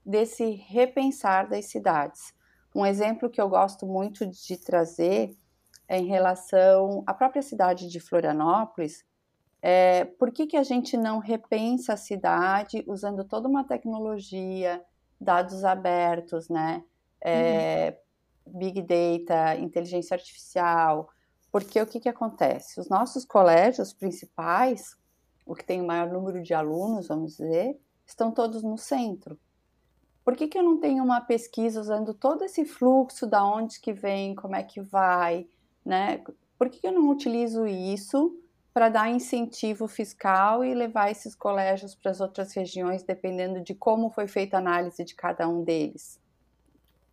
desse 0.05 0.51
repensar 0.51 1.49
das 1.49 1.65
cidades. 1.65 2.33
Um 2.73 2.85
exemplo 2.85 3.29
que 3.29 3.41
eu 3.41 3.49
gosto 3.49 3.85
muito 3.85 4.25
de 4.25 4.57
trazer 4.57 5.35
é 5.87 5.97
em 5.97 6.05
relação 6.05 7.03
à 7.05 7.13
própria 7.13 7.41
cidade 7.41 7.89
de 7.89 7.99
Florianópolis. 7.99 9.05
É, 9.61 10.05
por 10.05 10.31
que, 10.31 10.47
que 10.47 10.57
a 10.57 10.63
gente 10.63 10.95
não 10.95 11.19
repensa 11.19 11.93
a 11.93 11.97
cidade 11.97 12.83
usando 12.87 13.23
toda 13.23 13.47
uma 13.47 13.63
tecnologia, 13.63 14.81
dados 15.19 15.63
abertos, 15.63 16.49
né? 16.49 16.83
É, 17.19 17.97
uhum. 18.45 18.59
Big 18.59 18.81
Data, 18.81 19.55
inteligência 19.55 20.13
artificial, 20.13 21.09
porque 21.55 21.81
o 21.81 21.87
que, 21.87 22.01
que 22.01 22.09
acontece? 22.09 22.81
Os 22.81 22.89
nossos 22.89 23.23
colégios 23.23 23.93
principais, 23.93 24.93
o 25.45 25.55
que 25.55 25.63
tem 25.63 25.79
o 25.79 25.87
maior 25.87 26.11
número 26.11 26.43
de 26.43 26.53
alunos, 26.53 27.07
vamos 27.07 27.37
dizer, 27.37 27.79
estão 28.05 28.29
todos 28.29 28.61
no 28.61 28.77
centro. 28.77 29.39
Por 30.25 30.35
que, 30.35 30.49
que 30.49 30.57
eu 30.57 30.63
não 30.63 30.81
tenho 30.81 31.01
uma 31.01 31.21
pesquisa 31.21 31.79
usando 31.79 32.13
todo 32.13 32.43
esse 32.43 32.65
fluxo, 32.65 33.25
da 33.25 33.41
onde 33.41 33.79
que 33.79 33.93
vem, 33.93 34.35
como 34.35 34.53
é 34.53 34.63
que 34.63 34.81
vai, 34.81 35.47
né? 35.85 36.21
Por 36.59 36.69
que, 36.69 36.81
que 36.81 36.87
eu 36.87 36.91
não 36.91 37.07
utilizo 37.09 37.65
isso 37.65 38.37
para 38.73 38.89
dar 38.89 39.09
incentivo 39.09 39.87
fiscal 39.87 40.61
e 40.61 40.73
levar 40.73 41.09
esses 41.09 41.33
colégios 41.33 41.95
para 41.95 42.11
as 42.11 42.19
outras 42.19 42.51
regiões, 42.51 43.01
dependendo 43.01 43.61
de 43.61 43.73
como 43.73 44.09
foi 44.09 44.27
feita 44.27 44.57
a 44.57 44.59
análise 44.59 45.05
de 45.05 45.15
cada 45.15 45.47
um 45.47 45.63
deles. 45.63 46.19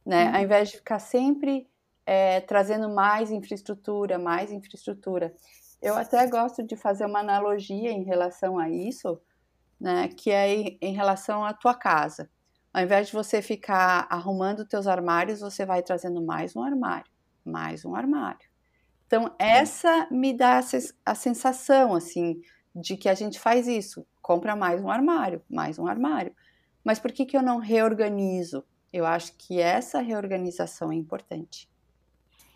Né? 0.05 0.31
Uhum. 0.31 0.35
Ao 0.35 0.43
invés 0.43 0.71
de 0.71 0.79
ficar 0.79 0.99
sempre 0.99 1.71
é, 2.07 2.41
trazendo 2.41 2.89
mais 2.89 3.31
infraestrutura, 3.31 4.19
mais 4.19 4.51
infraestrutura. 4.53 5.35
Eu 5.81 5.95
até 5.95 6.27
gosto 6.27 6.63
de 6.63 6.77
fazer 6.77 7.07
uma 7.07 7.21
analogia 7.21 7.91
em 7.91 8.05
relação 8.05 8.59
a 8.59 8.71
isso, 8.71 9.21
né, 9.81 10.09
que 10.09 10.31
é 10.31 10.77
em 10.81 10.95
relação 10.95 11.45
à 11.45 11.53
tua 11.53 11.75
casa. 11.75 12.31
Ao 12.73 12.83
invés 12.83 13.09
de 13.09 13.13
você 13.13 13.43
ficar 13.43 14.07
arrumando 14.09 14.65
teus 14.65 14.87
armários, 14.87 15.41
você 15.41 15.67
vai 15.67 15.83
trazendo 15.83 16.23
mais 16.23 16.57
um 16.57 16.63
armário, 16.63 17.11
mais 17.45 17.85
um 17.85 17.95
armário. 17.95 18.49
Então, 19.07 19.35
essa 19.39 20.09
me 20.11 20.33
dá 20.33 20.61
a 21.05 21.15
sensação, 21.15 21.95
assim, 21.95 22.41
de 22.75 22.97
que 22.97 23.11
a 23.11 23.15
gente 23.15 23.39
faz 23.39 23.69
isso. 23.69 24.07
Compra 24.23 24.57
mais 24.57 24.83
um 24.83 24.89
armário, 24.89 25.43
mais 25.51 25.79
um 25.79 25.87
armário. 25.87 26.35
Mas 26.83 26.99
por 26.99 27.13
que, 27.13 27.27
que 27.27 27.37
eu 27.37 27.43
não 27.43 27.59
reorganizo? 27.59 28.65
Eu 28.91 29.05
acho 29.05 29.35
que 29.37 29.61
essa 29.61 30.01
reorganização 30.01 30.91
é 30.91 30.95
importante. 30.95 31.69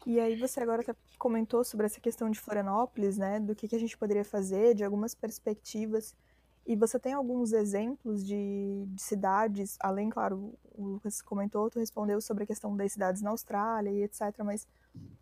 E 0.06 0.20
aí 0.20 0.36
você 0.36 0.60
agora 0.60 0.84
comentou 1.18 1.64
sobre 1.64 1.86
essa 1.86 2.00
questão 2.00 2.30
de 2.30 2.38
Florianópolis, 2.38 3.18
né? 3.18 3.40
Do 3.40 3.56
que, 3.56 3.66
que 3.66 3.74
a 3.74 3.78
gente 3.78 3.98
poderia 3.98 4.24
fazer, 4.24 4.72
de 4.72 4.84
algumas 4.84 5.16
perspectivas. 5.16 6.14
E 6.64 6.76
você 6.76 6.96
tem 6.98 7.12
alguns 7.12 7.52
exemplos 7.52 8.24
de, 8.24 8.86
de, 8.86 9.02
cidades, 9.02 9.76
além, 9.80 10.08
claro, 10.08 10.54
o 10.76 10.84
Lucas 10.84 11.20
comentou, 11.20 11.68
tu 11.70 11.80
respondeu 11.80 12.20
sobre 12.20 12.44
a 12.44 12.46
questão 12.46 12.76
das 12.76 12.92
cidades 12.92 13.20
na 13.20 13.30
Austrália 13.30 13.90
e 13.90 14.04
etc. 14.04 14.20
Mas 14.44 14.66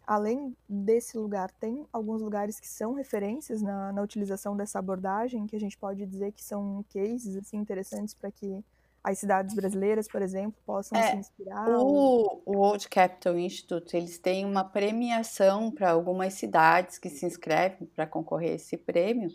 além 0.06 0.54
desse 0.68 1.16
lugar, 1.16 1.50
tem 1.52 1.86
alguns 1.90 2.20
lugares 2.20 2.60
que 2.60 2.68
são 2.68 2.92
referências 2.92 3.62
na, 3.62 3.90
na 3.90 4.02
utilização 4.02 4.54
dessa 4.54 4.78
abordagem, 4.78 5.46
que 5.46 5.56
a 5.56 5.60
gente 5.60 5.78
pode 5.78 6.04
dizer 6.06 6.32
que 6.32 6.44
são 6.44 6.84
cases 6.92 7.36
assim, 7.36 7.56
interessantes 7.56 8.14
para 8.14 8.30
que 8.30 8.62
as 9.04 9.18
cidades 9.18 9.54
brasileiras, 9.54 10.08
por 10.08 10.22
exemplo, 10.22 10.54
possam 10.64 10.98
é, 10.98 11.10
se 11.10 11.16
inspirar? 11.18 11.68
O, 11.68 12.42
o 12.46 12.56
World 12.56 12.88
Capital 12.88 13.38
Institute, 13.38 13.94
eles 13.94 14.18
têm 14.18 14.46
uma 14.46 14.64
premiação 14.64 15.70
para 15.70 15.90
algumas 15.90 16.32
cidades 16.32 16.98
que 16.98 17.10
se 17.10 17.26
inscrevem 17.26 17.86
para 17.94 18.06
concorrer 18.06 18.52
a 18.52 18.54
esse 18.54 18.78
prêmio, 18.78 19.28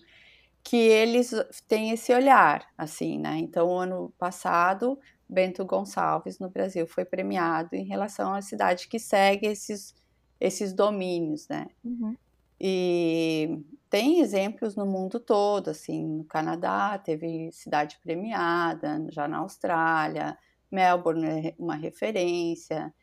que 0.63 0.75
eles 0.75 1.31
têm 1.67 1.91
esse 1.91 2.11
olhar, 2.11 2.67
assim, 2.75 3.19
né? 3.19 3.37
Então, 3.37 3.79
ano 3.79 4.11
passado, 4.17 4.99
Bento 5.29 5.63
Gonçalves, 5.63 6.39
no 6.39 6.49
Brasil, 6.49 6.87
foi 6.87 7.05
premiado 7.05 7.75
em 7.75 7.85
relação 7.85 8.33
à 8.33 8.41
cidade 8.41 8.87
que 8.87 8.97
segue 8.97 9.45
esses 9.45 9.93
esses 10.39 10.71
domínios, 10.71 11.47
né? 11.49 11.67
Uhum. 11.83 12.15
E 12.59 13.59
tem 13.89 14.19
exemplos 14.21 14.75
no 14.75 14.85
mundo 14.85 15.19
todo, 15.19 15.69
assim, 15.69 16.07
no 16.07 16.23
Canadá 16.25 16.97
teve 16.97 17.51
cidade 17.51 17.97
premiada, 18.03 19.05
já 19.09 19.27
na 19.27 19.39
Austrália, 19.39 20.37
Melbourne 20.71 21.25
é 21.25 21.55
uma 21.57 21.75
referência, 21.75 22.93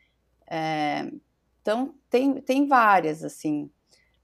é, 0.49 1.11
então 1.61 1.93
tem, 2.09 2.41
tem 2.41 2.67
várias, 2.67 3.23
assim, 3.23 3.69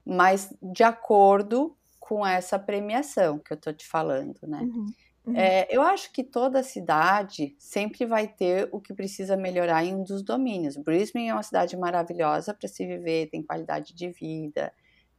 mas 0.04 0.54
de 0.62 0.82
acordo 0.82 1.76
com 2.00 2.26
essa 2.26 2.58
premiação 2.58 3.38
que 3.38 3.52
eu 3.52 3.56
tô 3.56 3.72
te 3.72 3.86
falando, 3.86 4.38
né? 4.46 4.60
Uhum. 4.60 4.92
Uhum. 5.26 5.36
É, 5.36 5.66
eu 5.70 5.80
acho 5.80 6.12
que 6.12 6.22
toda 6.22 6.62
cidade 6.62 7.54
sempre 7.58 8.04
vai 8.04 8.28
ter 8.28 8.68
o 8.70 8.80
que 8.80 8.92
precisa 8.92 9.36
melhorar 9.36 9.82
em 9.82 9.94
um 9.94 10.04
dos 10.04 10.22
domínios. 10.22 10.76
Brisbane 10.76 11.28
é 11.28 11.32
uma 11.32 11.42
cidade 11.42 11.76
maravilhosa 11.76 12.52
para 12.52 12.68
se 12.68 12.86
viver, 12.86 13.30
tem 13.30 13.42
qualidade 13.42 13.94
de 13.94 14.10
vida, 14.10 14.72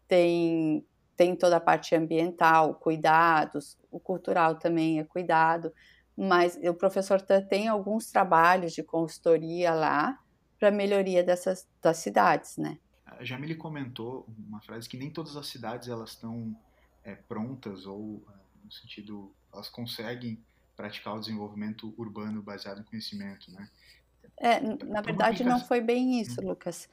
tem, 0.07 0.85
tem 1.15 1.35
toda 1.35 1.57
a 1.57 1.61
parte 1.61 1.95
ambiental, 1.95 2.75
cuidados, 2.75 3.77
o 3.91 3.99
cultural 3.99 4.55
também 4.55 4.99
é 4.99 5.03
cuidado, 5.03 5.73
mas 6.15 6.57
o 6.57 6.73
professor 6.73 7.21
tem 7.21 7.67
alguns 7.67 8.11
trabalhos 8.11 8.73
de 8.73 8.83
consultoria 8.83 9.73
lá 9.73 10.19
para 10.59 10.71
melhoria 10.71 11.23
dessas 11.23 11.67
das 11.81 11.97
cidades, 11.97 12.57
né? 12.57 12.77
A 13.05 13.23
Jamile 13.23 13.55
comentou 13.55 14.27
uma 14.47 14.61
frase 14.61 14.89
que 14.89 14.97
nem 14.97 15.09
todas 15.09 15.35
as 15.35 15.47
cidades 15.47 15.87
elas 15.87 16.11
estão 16.11 16.55
é, 17.03 17.15
prontas 17.15 17.85
ou 17.85 18.25
no 18.63 18.71
sentido 18.71 19.33
elas 19.53 19.69
conseguem 19.69 20.43
praticar 20.75 21.15
o 21.15 21.19
desenvolvimento 21.19 21.93
urbano 21.97 22.41
baseado 22.41 22.81
em 22.81 22.83
conhecimento, 22.83 23.51
né? 23.51 23.69
É, 24.37 24.59
na 24.59 25.01
verdade 25.01 25.43
não 25.43 25.59
foi 25.59 25.79
bem 25.79 26.19
isso, 26.19 26.41
hum. 26.41 26.49
Lucas. 26.49 26.89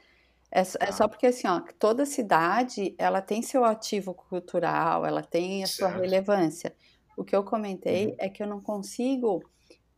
É, 0.52 0.60
é, 0.60 0.92
só 0.92 1.08
porque 1.08 1.28
assim, 1.28 1.48
ó, 1.48 1.62
toda 1.78 2.04
cidade 2.04 2.94
ela 2.98 3.22
tem 3.22 3.40
seu 3.40 3.64
ativo 3.64 4.12
cultural, 4.12 5.06
ela 5.06 5.22
tem 5.22 5.64
a 5.64 5.66
certo. 5.66 5.78
sua 5.78 6.00
relevância. 6.02 6.74
O 7.16 7.24
que 7.24 7.34
eu 7.34 7.42
comentei 7.42 8.08
uhum. 8.08 8.16
é 8.18 8.28
que 8.28 8.42
eu 8.42 8.46
não 8.46 8.60
consigo 8.60 9.42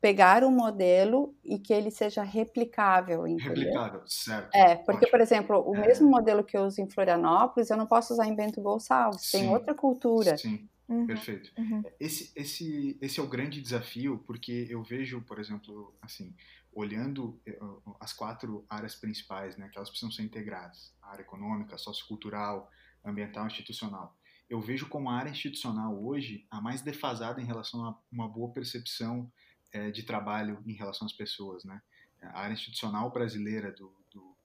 pegar 0.00 0.44
um 0.44 0.50
modelo 0.50 1.34
e 1.42 1.58
que 1.58 1.72
ele 1.72 1.90
seja 1.90 2.22
replicável, 2.22 3.26
entendeu? 3.26 3.54
Replicável, 3.54 4.02
certo. 4.06 4.54
É, 4.54 4.76
porque, 4.76 5.06
Ótimo. 5.06 5.10
por 5.10 5.20
exemplo, 5.20 5.64
o 5.66 5.74
é. 5.74 5.86
mesmo 5.86 6.08
modelo 6.08 6.44
que 6.44 6.56
eu 6.56 6.62
uso 6.62 6.80
em 6.80 6.88
Florianópolis, 6.88 7.70
eu 7.70 7.76
não 7.76 7.86
posso 7.86 8.12
usar 8.12 8.26
em 8.26 8.36
Bento 8.36 8.60
Gonçalves, 8.60 9.22
Sim. 9.22 9.38
tem 9.38 9.48
outra 9.48 9.74
cultura. 9.74 10.36
Sim. 10.36 10.68
Uhum, 10.86 11.06
Perfeito. 11.06 11.50
Uhum. 11.56 11.82
Esse, 11.98 12.30
esse, 12.36 12.98
esse 13.00 13.18
é 13.18 13.22
o 13.22 13.26
grande 13.26 13.60
desafio, 13.60 14.22
porque 14.26 14.66
eu 14.68 14.82
vejo, 14.82 15.22
por 15.22 15.40
exemplo, 15.40 15.94
assim, 16.02 16.34
olhando 16.74 17.40
eh, 17.46 17.58
as 18.00 18.12
quatro 18.12 18.64
áreas 18.68 18.94
principais, 18.94 19.56
né, 19.56 19.68
que 19.68 19.76
elas 19.76 19.88
precisam 19.88 20.10
ser 20.10 20.22
integradas, 20.22 20.94
a 21.00 21.10
área 21.10 21.22
econômica, 21.22 21.78
sociocultural, 21.78 22.70
ambiental 23.04 23.46
institucional. 23.46 24.16
Eu 24.48 24.60
vejo 24.60 24.88
como 24.88 25.08
a 25.08 25.14
área 25.14 25.30
institucional 25.30 26.02
hoje 26.04 26.46
a 26.50 26.60
mais 26.60 26.82
defasada 26.82 27.40
em 27.40 27.44
relação 27.44 27.84
a 27.84 27.98
uma 28.10 28.28
boa 28.28 28.52
percepção 28.52 29.30
é, 29.72 29.90
de 29.90 30.02
trabalho 30.02 30.62
em 30.66 30.74
relação 30.74 31.06
às 31.06 31.12
pessoas, 31.12 31.64
né? 31.64 31.80
A 32.20 32.40
área 32.40 32.54
institucional 32.54 33.10
brasileira 33.10 33.72
do, 33.72 33.92
do 34.10 34.36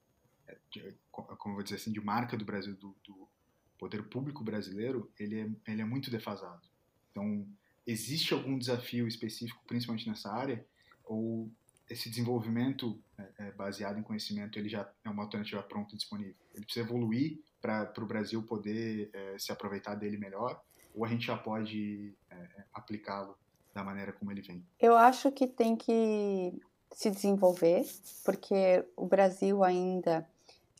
eh, 0.47 0.57
de, 0.71 0.95
como 1.11 1.55
vou 1.55 1.63
dizer 1.63 1.75
assim, 1.75 1.91
de 1.91 2.01
marca 2.01 2.35
do 2.35 2.43
Brasil, 2.43 2.75
do, 2.75 2.95
do 3.05 3.29
poder 3.77 4.03
público 4.09 4.43
brasileiro, 4.43 5.11
ele 5.17 5.39
é, 5.39 5.71
ele 5.71 5.81
é 5.81 5.85
muito 5.85 6.11
defasado. 6.11 6.67
Então, 7.11 7.47
existe 7.87 8.33
algum 8.33 8.57
desafio 8.57 9.07
específico, 9.07 9.63
principalmente 9.65 10.07
nessa 10.07 10.31
área? 10.31 10.65
Ou 11.05 11.51
esse 11.89 12.09
desenvolvimento 12.09 12.99
é, 13.17 13.29
é, 13.39 13.51
baseado 13.51 13.97
em 13.97 14.03
conhecimento 14.03 14.59
ele 14.59 14.69
já 14.69 14.89
é 15.03 15.09
uma 15.09 15.23
alternativa 15.23 15.61
pronta 15.63 15.95
disponível? 15.95 16.35
Ele 16.53 16.65
precisa 16.65 16.85
evoluir 16.85 17.39
para 17.61 17.91
o 17.97 18.05
Brasil 18.05 18.41
poder 18.43 19.09
é, 19.13 19.37
se 19.37 19.51
aproveitar 19.51 19.95
dele 19.95 20.17
melhor? 20.17 20.61
Ou 20.93 21.05
a 21.05 21.07
gente 21.07 21.25
já 21.25 21.37
pode 21.37 22.13
é, 22.29 22.35
é, 22.35 22.63
aplicá-lo 22.73 23.37
da 23.73 23.83
maneira 23.83 24.13
como 24.13 24.31
ele 24.31 24.41
vem? 24.41 24.63
Eu 24.79 24.95
acho 24.95 25.31
que 25.31 25.47
tem 25.47 25.75
que 25.75 26.53
se 26.91 27.09
desenvolver, 27.09 27.85
porque 28.23 28.85
o 28.95 29.05
Brasil 29.05 29.63
ainda, 29.63 30.27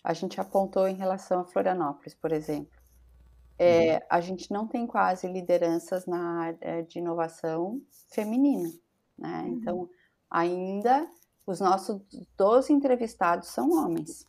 a 0.03 0.13
gente 0.13 0.39
apontou 0.39 0.87
em 0.87 0.95
relação 0.95 1.41
a 1.41 1.45
Florianópolis, 1.45 2.15
por 2.15 2.31
exemplo, 2.31 2.79
é, 3.57 3.95
uhum. 3.95 3.99
a 4.09 4.21
gente 4.21 4.51
não 4.51 4.67
tem 4.67 4.87
quase 4.87 5.27
lideranças 5.27 6.05
na 6.05 6.39
área 6.39 6.83
de 6.83 6.99
inovação 6.99 7.81
feminina, 8.09 8.71
né? 9.17 9.41
Uhum. 9.41 9.47
Então, 9.49 9.89
ainda 10.29 11.09
os 11.45 11.59
nossos 11.59 11.99
12 12.37 12.71
entrevistados 12.71 13.47
são 13.49 13.71
homens. 13.71 14.27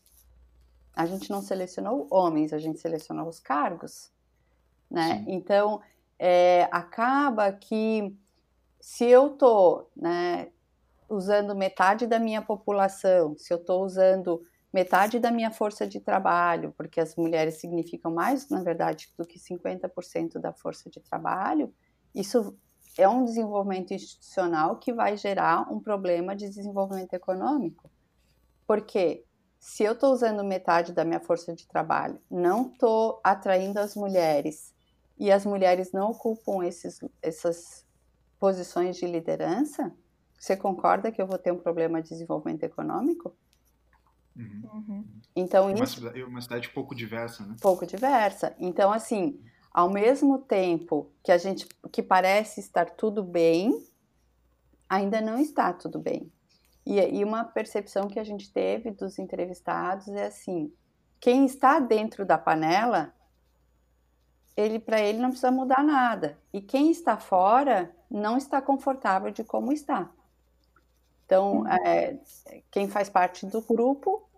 A 0.95 1.07
gente 1.07 1.31
não 1.31 1.43
selecionou 1.43 2.07
homens, 2.11 2.53
a 2.53 2.59
gente 2.59 2.81
selecionou 2.81 3.29
os 3.29 3.39
cargos, 3.39 4.11
né? 4.91 5.19
Sim. 5.19 5.25
Então, 5.29 5.81
é, 6.19 6.69
acaba 6.71 7.53
que 7.53 8.17
se 8.81 9.05
eu 9.05 9.31
tô, 9.31 9.87
né, 9.95 10.49
usando 11.09 11.55
metade 11.55 12.07
da 12.07 12.19
minha 12.19 12.41
população, 12.41 13.37
se 13.37 13.53
eu 13.53 13.59
estou 13.59 13.85
usando 13.85 14.43
metade 14.73 15.19
da 15.19 15.31
minha 15.31 15.51
força 15.51 15.87
de 15.87 16.01
trabalho, 16.01 16.73
porque 16.77 17.01
as 17.01 17.17
mulheres 17.17 17.55
significam 17.57 18.13
mais, 18.13 18.49
na 18.49 18.63
verdade, 18.63 19.13
do 19.19 19.27
que 19.27 19.39
50% 19.39 20.39
da 20.39 20.53
força 20.53 20.89
de 20.89 21.01
trabalho, 21.01 21.75
isso 22.15 22.57
é 23.01 23.09
um 23.09 23.25
desenvolvimento 23.25 23.93
institucional 23.93 24.77
que 24.77 24.93
vai 24.93 25.17
gerar 25.17 25.73
um 25.73 25.81
problema 25.81 26.37
de 26.37 26.49
desenvolvimento 26.49 27.15
econômico. 27.15 27.91
Porque 28.67 29.25
se 29.59 29.83
eu 29.83 29.93
estou 29.93 30.13
usando 30.13 30.45
metade 30.45 30.93
da 30.93 31.05
minha 31.05 31.21
força 31.21 31.55
de 31.55 31.67
trabalho, 31.67 32.21
não 32.31 32.71
estou 32.71 33.21
atraindo 33.25 33.79
as 33.79 33.95
mulheres 33.95 34.75
e 35.19 35.31
as 35.31 35.45
mulheres 35.45 35.93
não 35.93 36.11
ocupam 36.11 36.65
esses, 36.65 36.99
essas 37.21 37.87
posições 38.39 38.97
de 38.97 39.07
liderança, 39.07 39.95
você 40.39 40.57
concorda 40.57 41.13
que 41.13 41.21
eu 41.21 41.27
vou 41.27 41.37
ter 41.37 41.53
um 41.53 41.59
problema 41.59 42.03
de 42.03 42.09
desenvolvimento 42.09 42.63
econômico? 42.63 43.37
Uhum. 44.35 44.71
uhum. 44.73 45.05
Então, 45.37 45.67
uma, 45.67 45.85
isso... 45.85 45.97
cidade, 45.97 46.23
uma 46.23 46.41
cidade 46.41 46.69
pouco 46.71 46.95
diversa, 46.95 47.45
né? 47.45 47.57
Pouco 47.61 47.85
diversa. 47.85 48.55
Então, 48.59 48.91
assim, 48.91 49.39
ao 49.73 49.89
mesmo 49.89 50.39
tempo 50.39 51.11
que 51.23 51.31
a 51.31 51.39
gente 51.39 51.67
que 51.93 52.03
parece 52.03 52.61
estar 52.61 52.91
tudo 52.91 53.23
bem, 53.23 53.87
ainda 54.89 55.21
não 55.21 55.39
está 55.39 55.73
tudo 55.73 55.99
bem. 55.99 56.31
E, 56.85 56.99
e 56.99 57.25
uma 57.25 57.45
percepção 57.45 58.09
que 58.09 58.19
a 58.19 58.25
gente 58.25 58.53
teve 58.53 58.91
dos 58.91 59.19
entrevistados 59.19 60.09
é 60.09 60.27
assim: 60.27 60.73
quem 61.21 61.45
está 61.45 61.79
dentro 61.79 62.25
da 62.25 62.37
panela, 62.37 63.15
ele 64.57 64.79
para 64.79 65.01
ele 65.01 65.19
não 65.19 65.29
precisa 65.29 65.51
mudar 65.53 65.85
nada. 65.85 66.39
E 66.53 66.61
quem 66.61 66.91
está 66.91 67.17
fora 67.17 67.95
não 68.11 68.37
está 68.37 68.61
confortável 68.61 69.31
de 69.31 69.45
como 69.45 69.73
está. 69.73 70.11
Então, 71.25 71.59
uhum. 71.59 71.69
é, 71.69 72.19
quem 72.73 72.89
faz 72.89 73.09
parte 73.09 73.47
do 73.47 73.61
grupo 73.61 74.29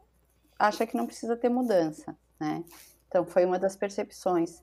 acha 0.59 0.87
que 0.87 0.97
não 0.97 1.07
precisa 1.07 1.35
ter 1.37 1.49
mudança, 1.49 2.15
né? 2.39 2.63
Então, 3.09 3.25
foi 3.25 3.47
uma 3.47 3.59
das 3.59 3.77
percepções. 3.77 4.63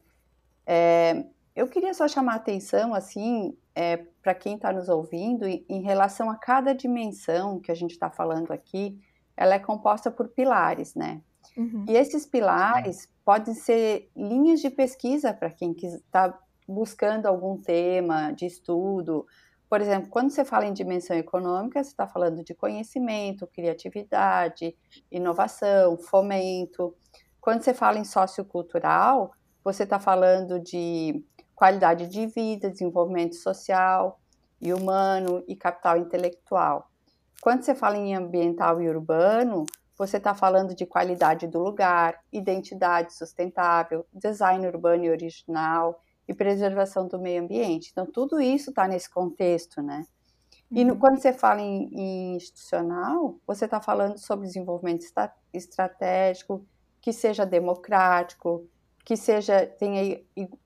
É, 0.71 1.25
eu 1.55 1.67
queria 1.67 1.93
só 1.95 2.07
chamar 2.07 2.33
a 2.33 2.35
atenção, 2.35 2.93
assim, 2.93 3.57
é, 3.73 3.97
para 4.21 4.35
quem 4.35 4.55
está 4.55 4.71
nos 4.71 4.87
ouvindo, 4.87 5.47
em, 5.47 5.81
relação 5.81 6.29
a 6.29 6.35
cada 6.35 6.75
dimensão 6.75 7.59
que 7.59 7.71
a 7.71 7.75
gente 7.75 7.91
está 7.91 8.11
falando 8.11 8.51
aqui, 8.51 9.01
ela 9.35 9.55
é 9.55 9.59
composta 9.59 10.11
por 10.11 10.27
pilares, 10.27 10.93
né? 10.93 11.21
Uhum. 11.57 11.85
E 11.89 11.97
esses 11.97 12.25
pilares 12.25 13.09
podem 13.25 13.55
ser 13.55 14.11
linhas 14.15 14.59
de 14.59 14.69
pesquisa 14.69 15.33
para 15.33 15.49
quem 15.49 15.71
está 15.71 16.37
buscando 16.67 17.25
algum 17.25 17.57
tema 17.57 18.31
de 18.31 18.45
estudo, 18.45 19.25
por 19.69 19.81
exemplo, 19.81 20.09
quando 20.09 20.31
você 20.31 20.43
fala 20.43 20.65
em 20.65 20.73
dimensão 20.73 21.15
econômica, 21.15 21.83
você 21.83 21.91
está 21.91 22.07
falando 22.07 22.43
de 22.43 22.55
conhecimento, 22.55 23.45
criatividade, 23.45 24.75
inovação, 25.11 25.95
fomento. 25.95 26.95
Quando 27.39 27.61
você 27.61 27.71
fala 27.71 27.99
em 27.99 28.03
sociocultural, 28.03 29.31
você 29.71 29.83
está 29.83 29.99
falando 29.99 30.59
de 30.59 31.23
qualidade 31.55 32.07
de 32.07 32.25
vida, 32.25 32.69
desenvolvimento 32.69 33.35
social 33.35 34.19
e 34.61 34.73
humano 34.73 35.43
e 35.47 35.55
capital 35.55 35.97
intelectual. 35.97 36.89
Quando 37.41 37.63
você 37.63 37.75
fala 37.75 37.97
em 37.97 38.15
ambiental 38.15 38.81
e 38.81 38.89
urbano, 38.89 39.65
você 39.97 40.17
está 40.17 40.33
falando 40.33 40.73
de 40.73 40.85
qualidade 40.85 41.47
do 41.47 41.59
lugar, 41.59 42.19
identidade 42.31 43.13
sustentável, 43.13 44.05
design 44.13 44.65
urbano 44.65 45.05
e 45.05 45.09
original, 45.09 46.01
e 46.27 46.33
preservação 46.33 47.07
do 47.07 47.19
meio 47.19 47.41
ambiente. 47.41 47.89
Então, 47.91 48.05
tudo 48.05 48.39
isso 48.39 48.69
está 48.69 48.87
nesse 48.87 49.09
contexto, 49.09 49.81
né? 49.81 50.05
E 50.71 50.85
no, 50.85 50.93
uhum. 50.93 50.99
quando 50.99 51.19
você 51.19 51.33
fala 51.33 51.59
em, 51.59 51.89
em 51.91 52.35
institucional, 52.35 53.39
você 53.47 53.65
está 53.65 53.81
falando 53.81 54.19
sobre 54.19 54.45
desenvolvimento 54.45 55.03
estratégico, 55.51 56.63
que 57.01 57.11
seja 57.11 57.47
democrático, 57.47 58.69
que 59.09 59.17
seja 59.17 59.65
tenha 59.65 60.21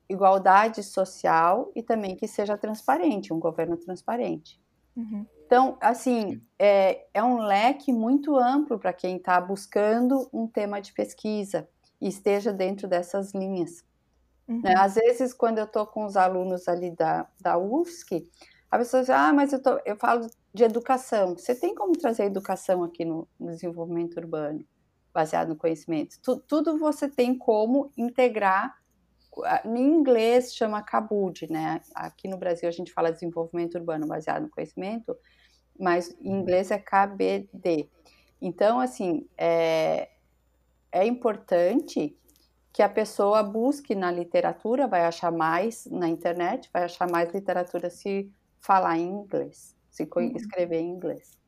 igualdade 0.10 0.84
social 0.84 1.72
e 1.74 1.82
também 1.82 2.14
que 2.14 2.28
seja 2.28 2.58
transparente, 2.58 3.32
um 3.32 3.40
governo 3.40 3.78
transparente. 3.78 4.62
Uhum. 4.98 5.26
Então, 5.46 5.78
assim, 5.80 6.42
é, 6.60 7.06
é 7.14 7.24
um 7.24 7.38
leque 7.38 7.94
muito 7.94 8.36
amplo 8.36 8.78
para 8.78 8.92
quem 8.92 9.16
está 9.16 9.40
buscando 9.40 10.28
um 10.34 10.46
tema 10.46 10.82
de 10.82 10.92
pesquisa 10.92 11.70
e 12.02 12.10
esteja 12.10 12.52
dentro 12.52 12.86
dessas 12.86 13.34
linhas. 13.34 13.82
Uhum. 14.46 14.60
Né? 14.62 14.74
Às 14.78 14.96
vezes, 14.96 15.34
quando 15.34 15.60
eu 15.60 15.64
estou 15.64 15.86
com 15.88 16.04
os 16.04 16.18
alunos 16.18 16.68
ali 16.68 16.92
da, 16.92 17.26
da 17.40 17.58
UFSC, 17.58 18.30
a 18.70 18.78
pessoa 18.78 19.04
diz, 19.04 19.10
ah, 19.10 19.32
mas 19.32 19.54
eu, 19.54 19.62
tô, 19.62 19.80
eu 19.86 19.96
falo 19.96 20.28
de 20.54 20.66
educação. 20.66 21.38
Você 21.38 21.56
tem 21.56 21.74
como 21.74 21.98
trazer 21.98 22.26
educação 22.26 22.84
aqui 22.84 23.06
no, 23.06 23.26
no 23.40 23.52
desenvolvimento 23.52 24.18
urbano, 24.18 24.66
baseado 25.13 25.49
no 25.49 25.56
conhecimento? 25.56 26.19
Tu, 26.21 26.38
tudo 26.47 26.78
você 26.78 27.10
tem 27.10 27.38
como 27.38 27.91
integrar. 27.97 28.76
Em 29.65 29.80
inglês 29.80 30.54
chama 30.54 30.82
CABUD, 30.82 31.52
né? 31.52 31.82
Aqui 31.95 32.28
no 32.28 32.38
Brasil 32.38 32.67
a 32.67 32.71
gente 32.71 32.91
fala 32.91 33.12
desenvolvimento 33.12 33.76
urbano 33.76 34.08
baseado 34.08 34.43
no 34.43 34.49
conhecimento, 34.49 35.15
mas 35.80 36.15
em 36.21 36.32
inglês 36.32 36.69
é 36.69 36.78
KBD. 36.78 37.89
Então, 38.41 38.80
assim, 38.80 39.28
é, 39.38 40.10
é 40.91 41.06
importante 41.06 42.15
que 42.73 42.82
a 42.82 42.89
pessoa 42.89 43.43
busque 43.43 43.93
na 43.93 44.12
literatura, 44.12 44.88
vai 44.88 45.06
achar 45.06 45.32
mais 45.32 45.86
na 45.86 46.10
internet, 46.10 46.69
vai 46.73 46.84
achar 46.84 47.10
mais 47.10 47.32
literatura 47.32 47.89
se 47.89 48.32
falar 48.60 48.97
em 48.97 49.08
inglês, 49.08 49.76
se 49.91 50.04
uhum. 50.04 50.36
escrever 50.36 50.80
em 50.80 50.89
inglês. 50.89 51.43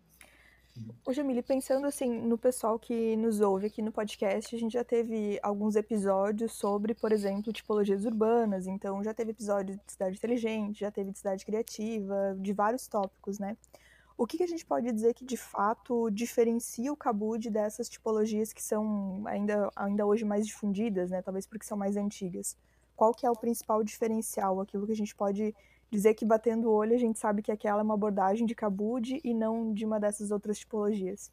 Ô 1.06 1.14
Jamile, 1.14 1.42
pensando 1.42 1.88
assim 1.88 2.10
no 2.10 2.38
pessoal 2.38 2.78
que 2.78 3.16
nos 3.16 3.40
ouve 3.40 3.68
aqui 3.68 3.82
no 3.82 3.92
podcast, 3.92 4.54
a 4.54 4.60
gente 4.60 4.74
já 4.74 4.84
teve 4.84 5.40
alguns 5.42 5.76
episódios 5.78 6.52
sobre, 6.52 6.94
por 6.94 7.14
exemplo, 7.14 7.54
tipologias 7.54 8.04
urbanas, 8.04 8.68
então 8.68 9.02
já 9.02 9.14
teve 9.14 9.32
episódio 9.32 9.76
de 9.76 9.92
cidade 9.92 10.18
inteligente, 10.18 10.82
já 10.82 10.92
teve 10.92 11.12
de 11.12 11.18
cidade 11.18 11.46
criativa, 11.46 12.36
de 12.38 12.52
vários 12.52 12.88
tópicos, 12.88 13.40
né? 13.40 13.56
O 14.18 14.26
que, 14.26 14.38
que, 14.38 14.44
a 14.44 14.48
gente 14.48 14.66
pode 14.66 14.92
dizer 14.92 15.14
que 15.14 15.26
de 15.26 15.38
fato 15.38 16.10
diferencia 16.10 16.92
o 16.92 16.96
Kabud 16.96 17.50
dessas 17.50 17.88
tipologias 17.90 18.52
que 18.52 18.64
são 18.64 19.24
ainda, 19.28 19.70
ainda 19.76 20.06
hoje 20.06 20.26
mais 20.26 20.46
difundidas, 20.46 21.10
né? 21.10 21.22
Talvez 21.22 21.46
porque 21.46 21.66
são 21.66 21.78
mais 21.78 21.96
antigas. 21.96 22.58
Qual 22.96 23.14
que 23.14 23.26
é 23.26 23.30
o 23.30 23.36
principal 23.36 23.84
diferencial? 23.84 24.60
Aquilo 24.62 24.86
que 24.86 24.94
a 24.94 24.96
gente 24.96 25.16
pode 25.16 25.54
dizer 25.92 26.14
que 26.14 26.26
batendo 26.26 26.70
o 26.70 26.74
olho 26.74 26.96
a 26.96 27.00
gente 27.00 27.20
sabe 27.20 27.42
que 27.42 27.52
aquela 27.52 27.80
é 27.80 27.84
uma 27.84 27.94
abordagem 27.94 28.46
de 28.46 28.56
Kabud 28.56 29.20
e 29.24 29.34
não 29.34 29.74
de 29.74 29.86
uma 29.86 30.00
dessas 30.00 30.32
outras 30.32 30.60
tipologias. 30.60 31.32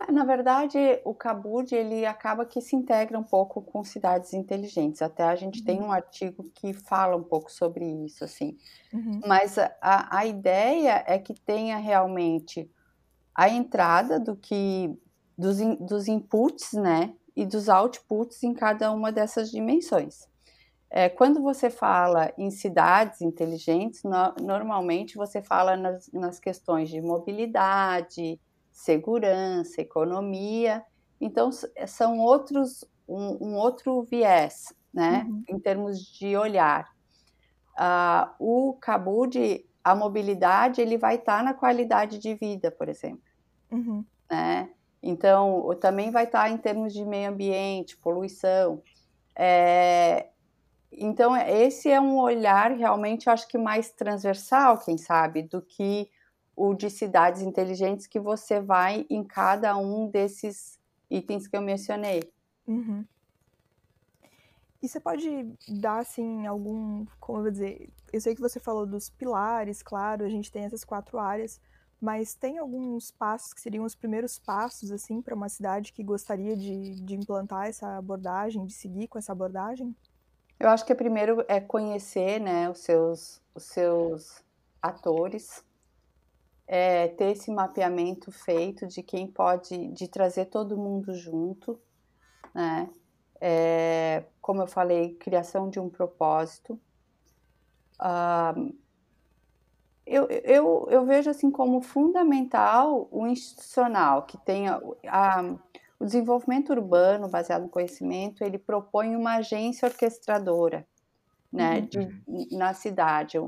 É, 0.00 0.12
na 0.12 0.24
verdade, 0.24 0.78
o 1.04 1.12
Kabud 1.12 1.74
ele 1.74 2.06
acaba 2.06 2.46
que 2.46 2.60
se 2.60 2.76
integra 2.76 3.18
um 3.18 3.24
pouco 3.24 3.60
com 3.60 3.82
cidades 3.82 4.32
inteligentes. 4.32 5.02
Até 5.02 5.24
a 5.24 5.34
gente 5.34 5.58
uhum. 5.60 5.64
tem 5.64 5.82
um 5.82 5.90
artigo 5.90 6.44
que 6.54 6.72
fala 6.72 7.16
um 7.16 7.22
pouco 7.22 7.50
sobre 7.50 7.84
isso, 8.04 8.22
assim. 8.22 8.56
Uhum. 8.92 9.20
Mas 9.26 9.58
a, 9.58 10.16
a 10.16 10.24
ideia 10.24 11.02
é 11.06 11.18
que 11.18 11.34
tenha 11.34 11.78
realmente 11.78 12.70
a 13.34 13.48
entrada 13.48 14.20
do 14.20 14.36
que 14.36 14.96
dos, 15.36 15.58
dos 15.80 16.06
inputs, 16.06 16.72
né, 16.72 17.14
e 17.38 17.46
dos 17.46 17.68
outputs 17.68 18.42
em 18.42 18.52
cada 18.52 18.90
uma 18.90 19.12
dessas 19.12 19.48
dimensões. 19.48 20.28
É, 20.90 21.08
quando 21.08 21.42
você 21.42 21.68
fala 21.68 22.32
em 22.38 22.50
cidades 22.50 23.20
inteligentes, 23.20 24.02
no, 24.04 24.34
normalmente 24.42 25.16
você 25.16 25.42
fala 25.42 25.76
nas, 25.76 26.10
nas 26.12 26.40
questões 26.40 26.88
de 26.88 27.00
mobilidade, 27.00 28.40
segurança, 28.72 29.82
economia. 29.82 30.82
Então, 31.20 31.50
são 31.86 32.18
outros, 32.18 32.84
um, 33.06 33.48
um 33.48 33.54
outro 33.56 34.02
viés, 34.04 34.72
né, 34.92 35.26
uhum. 35.28 35.42
em 35.48 35.58
termos 35.58 36.00
de 36.00 36.36
olhar. 36.36 36.88
Uh, 37.78 38.30
o 38.38 38.72
Kabud, 38.80 39.64
a 39.84 39.94
mobilidade 39.94 40.80
ele 40.80 40.96
vai 40.96 41.16
estar 41.16 41.38
tá 41.38 41.42
na 41.42 41.54
qualidade 41.54 42.18
de 42.18 42.34
vida, 42.34 42.70
por 42.70 42.88
exemplo. 42.88 43.22
Uhum. 43.70 44.04
Né? 44.30 44.70
Então, 45.02 45.68
também 45.80 46.10
vai 46.10 46.24
estar 46.24 46.44
tá 46.44 46.50
em 46.50 46.56
termos 46.56 46.92
de 46.92 47.04
meio 47.04 47.30
ambiente, 47.30 47.96
poluição. 47.98 48.82
É, 49.36 50.28
então, 50.90 51.36
esse 51.36 51.90
é 51.90 52.00
um 52.00 52.18
olhar 52.18 52.72
realmente, 52.72 53.28
acho 53.28 53.46
que 53.46 53.58
mais 53.58 53.90
transversal, 53.90 54.78
quem 54.78 54.96
sabe, 54.96 55.42
do 55.42 55.60
que 55.60 56.10
o 56.56 56.74
de 56.74 56.90
cidades 56.90 57.42
inteligentes 57.42 58.06
que 58.06 58.18
você 58.18 58.60
vai 58.60 59.06
em 59.08 59.22
cada 59.22 59.76
um 59.76 60.08
desses 60.08 60.78
itens 61.10 61.46
que 61.46 61.56
eu 61.56 61.62
mencionei. 61.62 62.32
Uhum. 62.66 63.04
E 64.82 64.88
você 64.88 64.98
pode 65.00 65.52
dar, 65.68 65.98
assim, 65.98 66.46
algum, 66.46 67.04
como 67.20 67.38
eu 67.38 67.42
vou 67.42 67.50
dizer, 67.50 67.92
eu 68.12 68.20
sei 68.20 68.34
que 68.34 68.40
você 68.40 68.58
falou 68.58 68.86
dos 68.86 69.10
pilares, 69.10 69.82
claro, 69.82 70.24
a 70.24 70.28
gente 70.28 70.50
tem 70.50 70.64
essas 70.64 70.84
quatro 70.84 71.18
áreas, 71.18 71.60
mas 72.00 72.34
tem 72.34 72.58
alguns 72.58 73.10
passos 73.10 73.52
que 73.52 73.60
seriam 73.60 73.84
os 73.84 73.94
primeiros 73.94 74.38
passos, 74.38 74.92
assim, 74.92 75.20
para 75.20 75.34
uma 75.34 75.48
cidade 75.48 75.92
que 75.92 76.02
gostaria 76.02 76.56
de, 76.56 77.00
de 77.02 77.14
implantar 77.14 77.66
essa 77.66 77.98
abordagem, 77.98 78.64
de 78.64 78.72
seguir 78.72 79.08
com 79.08 79.18
essa 79.18 79.32
abordagem? 79.32 79.94
Eu 80.58 80.68
acho 80.70 80.84
que 80.84 80.94
primeiro 80.94 81.44
é 81.46 81.60
conhecer, 81.60 82.40
né, 82.40 82.68
os 82.68 82.80
seus, 82.80 83.40
os 83.54 83.64
seus 83.64 84.42
atores, 84.82 85.64
é, 86.66 87.08
ter 87.08 87.32
esse 87.32 87.50
mapeamento 87.50 88.32
feito 88.32 88.86
de 88.86 89.02
quem 89.02 89.26
pode, 89.26 89.88
de 89.88 90.08
trazer 90.08 90.46
todo 90.46 90.76
mundo 90.76 91.14
junto, 91.14 91.80
né, 92.52 92.90
é, 93.40 94.24
como 94.40 94.62
eu 94.62 94.66
falei, 94.66 95.14
criação 95.14 95.70
de 95.70 95.78
um 95.78 95.88
propósito. 95.88 96.78
Ah, 97.98 98.54
eu, 100.04 100.26
eu, 100.28 100.88
eu 100.90 101.04
vejo 101.04 101.30
assim 101.30 101.50
como 101.50 101.80
fundamental 101.82 103.08
o 103.12 103.26
institucional, 103.26 104.22
que 104.22 104.38
tenha 104.38 104.80
a, 105.06 105.54
o 105.98 106.04
desenvolvimento 106.04 106.70
urbano 106.70 107.28
baseado 107.28 107.62
no 107.62 107.68
conhecimento, 107.68 108.44
ele 108.44 108.58
propõe 108.58 109.16
uma 109.16 109.36
agência 109.36 109.88
orquestradora 109.88 110.86
né, 111.52 111.80
de, 111.80 111.98
uhum. 111.98 112.46
na 112.52 112.72
cidade. 112.72 113.38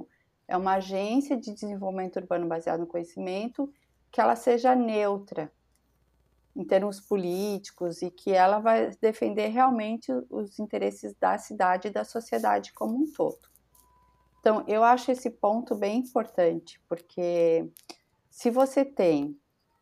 É 0.48 0.56
uma 0.56 0.74
agência 0.74 1.36
de 1.36 1.52
desenvolvimento 1.52 2.16
urbano 2.16 2.48
baseado 2.48 2.80
no 2.80 2.86
conhecimento 2.86 3.72
que 4.10 4.20
ela 4.20 4.34
seja 4.34 4.74
neutra, 4.74 5.52
em 6.56 6.64
termos 6.64 7.00
políticos 7.00 8.02
e 8.02 8.10
que 8.10 8.32
ela 8.32 8.58
vai 8.58 8.90
defender 9.00 9.48
realmente 9.48 10.10
os 10.28 10.58
interesses 10.58 11.14
da 11.14 11.38
cidade 11.38 11.86
e 11.88 11.92
da 11.92 12.04
sociedade 12.04 12.72
como 12.72 12.96
um 12.96 13.12
todo. 13.12 13.38
Então, 14.40 14.64
eu 14.66 14.82
acho 14.82 15.12
esse 15.12 15.30
ponto 15.30 15.76
bem 15.76 15.98
importante, 15.98 16.80
porque 16.88 17.70
se 18.28 18.50
você 18.50 18.84
tem 18.84 19.38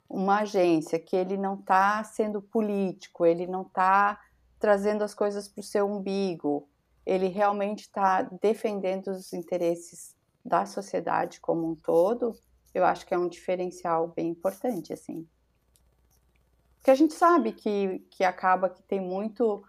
uma 0.09 0.41
agência 0.41 0.99
que 0.99 1.15
ele 1.15 1.37
não 1.37 1.55
está 1.55 2.03
sendo 2.03 2.41
político, 2.41 3.27
ele 3.27 3.47
não 3.47 3.63
está 3.63 4.19
trazendo 4.59 5.05
as 5.05 5.15
coisas 5.15 5.49
para 5.49 5.61
o 5.61 5.65
seu 5.65 5.87
umbigo, 5.87 6.69
ele 7.05 7.29
realmente 7.29 7.81
está 7.81 8.23
defendendo 8.23 9.09
os 9.09 9.33
interesses 9.33 10.17
da 10.45 10.65
sociedade 10.67 11.41
como 11.41 11.71
um 11.71 11.75
todo, 11.75 12.35
eu 12.75 12.85
acho 12.85 13.07
que 13.07 13.15
é 13.15 13.19
um 13.19 13.29
diferencial 13.29 14.09
bem 14.09 14.29
importante, 14.29 14.93
assim. 14.93 15.27
Porque 16.77 16.91
a 16.91 16.95
gente 16.95 17.15
sabe 17.15 17.53
que, 17.53 17.99
que 18.11 18.25
acaba 18.25 18.71
que 18.71 18.83
tem 18.83 19.01
muito, 19.01 19.63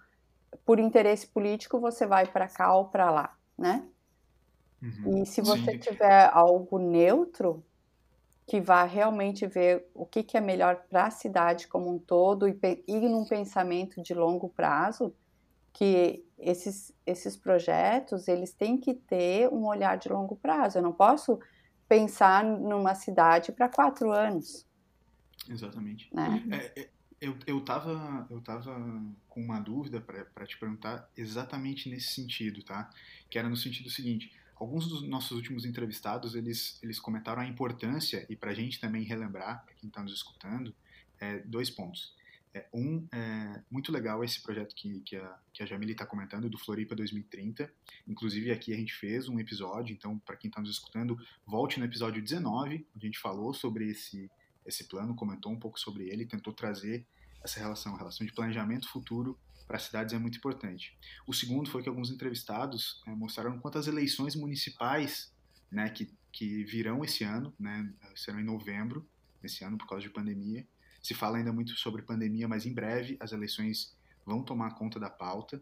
por 0.65 0.79
interesse 0.79 1.27
político, 1.27 1.79
você 1.79 2.05
vai 2.05 2.25
para 2.25 2.47
cá 2.47 2.75
ou 2.75 2.85
para 2.85 3.09
lá, 3.09 3.37
né? 3.57 3.87
Uhum, 4.81 5.21
e 5.21 5.25
se 5.25 5.41
você 5.41 5.73
sim. 5.73 5.79
tiver 5.79 6.29
algo 6.31 6.79
neutro, 6.79 7.63
que 8.49 8.59
vá 8.59 8.83
realmente 8.83 9.45
ver 9.45 9.87
o 9.93 10.07
que, 10.07 10.23
que 10.23 10.35
é 10.35 10.41
melhor 10.41 10.83
para 10.89 11.05
a 11.05 11.11
cidade 11.11 11.67
como 11.67 11.93
um 11.93 11.99
todo 11.99 12.47
e 12.47 12.57
ir 12.87 13.07
num 13.07 13.23
pensamento 13.23 14.01
de 14.01 14.15
longo 14.15 14.49
prazo, 14.49 15.15
que 15.71 16.25
esses, 16.35 16.91
esses 17.05 17.37
projetos, 17.37 18.27
eles 18.27 18.51
têm 18.51 18.75
que 18.75 18.95
ter 18.95 19.47
um 19.49 19.67
olhar 19.67 19.99
de 19.99 20.09
longo 20.09 20.35
prazo. 20.35 20.79
Eu 20.79 20.81
não 20.81 20.91
posso 20.91 21.39
pensar 21.87 22.43
numa 22.43 22.95
cidade 22.95 23.51
para 23.51 23.69
quatro 23.69 24.11
anos. 24.11 24.65
Exatamente. 25.47 26.09
Né? 26.11 26.43
É, 26.51 26.81
é, 26.81 26.89
eu, 27.21 27.37
eu, 27.45 27.61
tava, 27.61 28.25
eu 28.31 28.41
tava 28.41 28.75
com 29.27 29.43
uma 29.43 29.59
dúvida 29.59 30.01
para 30.01 30.47
te 30.47 30.57
perguntar 30.57 31.07
exatamente 31.15 31.87
nesse 31.87 32.15
sentido, 32.15 32.63
tá? 32.63 32.89
Que 33.29 33.37
era 33.37 33.47
no 33.47 33.55
sentido 33.55 33.91
seguinte, 33.91 34.31
alguns 34.59 34.87
dos 34.87 35.01
nossos 35.07 35.31
últimos 35.31 35.65
entrevistados, 35.65 36.35
eles, 36.35 36.77
eles 36.83 36.99
comentaram 36.99 37.41
a 37.41 37.47
importância, 37.47 38.25
e 38.29 38.35
para 38.35 38.51
a 38.51 38.53
gente 38.53 38.79
também 38.79 39.03
relembrar, 39.03 39.63
para 39.63 39.73
quem 39.75 39.87
está 39.87 40.03
nos 40.03 40.13
escutando, 40.13 40.75
é, 41.19 41.39
dois 41.39 41.69
pontos. 41.69 42.13
É, 42.53 42.67
um, 42.73 43.07
é 43.11 43.61
muito 43.69 43.91
legal 43.91 44.23
esse 44.23 44.41
projeto 44.41 44.75
que, 44.75 45.01
que 45.01 45.15
a, 45.15 45.39
que 45.53 45.63
a 45.63 45.65
Jamile 45.65 45.93
está 45.93 46.05
comentando, 46.05 46.49
do 46.49 46.57
Floripa 46.57 46.95
2030. 46.95 47.71
Inclusive, 48.07 48.51
aqui 48.51 48.73
a 48.73 48.77
gente 48.77 48.93
fez 48.93 49.29
um 49.29 49.39
episódio, 49.39 49.93
então, 49.93 50.19
para 50.19 50.35
quem 50.35 50.49
está 50.49 50.59
nos 50.59 50.71
escutando, 50.71 51.17
volte 51.45 51.79
no 51.79 51.85
episódio 51.85 52.21
19, 52.21 52.85
onde 52.95 53.05
a 53.05 53.07
gente 53.07 53.19
falou 53.19 53.53
sobre 53.53 53.89
esse, 53.89 54.29
esse 54.65 54.85
plano, 54.85 55.15
comentou 55.15 55.51
um 55.51 55.59
pouco 55.59 55.79
sobre 55.79 56.09
ele, 56.09 56.25
tentou 56.25 56.51
trazer 56.51 57.05
essa 57.41 57.59
relação, 57.59 57.95
relação 57.95 58.25
de 58.25 58.33
planejamento 58.33 58.89
futuro 58.89 59.37
para 59.69 59.77
as 59.77 59.83
cidades 59.83 60.15
é 60.15 60.17
muito 60.17 60.39
importante. 60.39 60.97
O 61.27 61.33
segundo 61.33 61.69
foi 61.69 61.83
que 61.83 61.89
alguns 61.89 62.09
entrevistados 62.09 63.03
é, 63.05 63.11
mostraram 63.11 63.59
quantas 63.59 63.85
eleições 63.85 64.35
municipais 64.35 65.31
né, 65.71 65.87
que, 65.91 66.11
que 66.31 66.63
virão 66.63 67.05
esse 67.05 67.23
ano, 67.23 67.53
né, 67.59 67.87
serão 68.15 68.39
em 68.39 68.43
novembro, 68.43 69.07
esse 69.43 69.63
ano 69.63 69.77
por 69.77 69.87
causa 69.87 70.01
de 70.01 70.09
pandemia. 70.09 70.65
Se 71.03 71.13
fala 71.13 71.37
ainda 71.37 71.53
muito 71.53 71.73
sobre 71.73 72.01
pandemia, 72.01 72.47
mas 72.47 72.65
em 72.65 72.73
breve 72.73 73.15
as 73.19 73.31
eleições 73.31 73.95
vão 74.25 74.41
tomar 74.41 74.71
conta 74.71 74.99
da 74.99 75.09
pauta. 75.09 75.61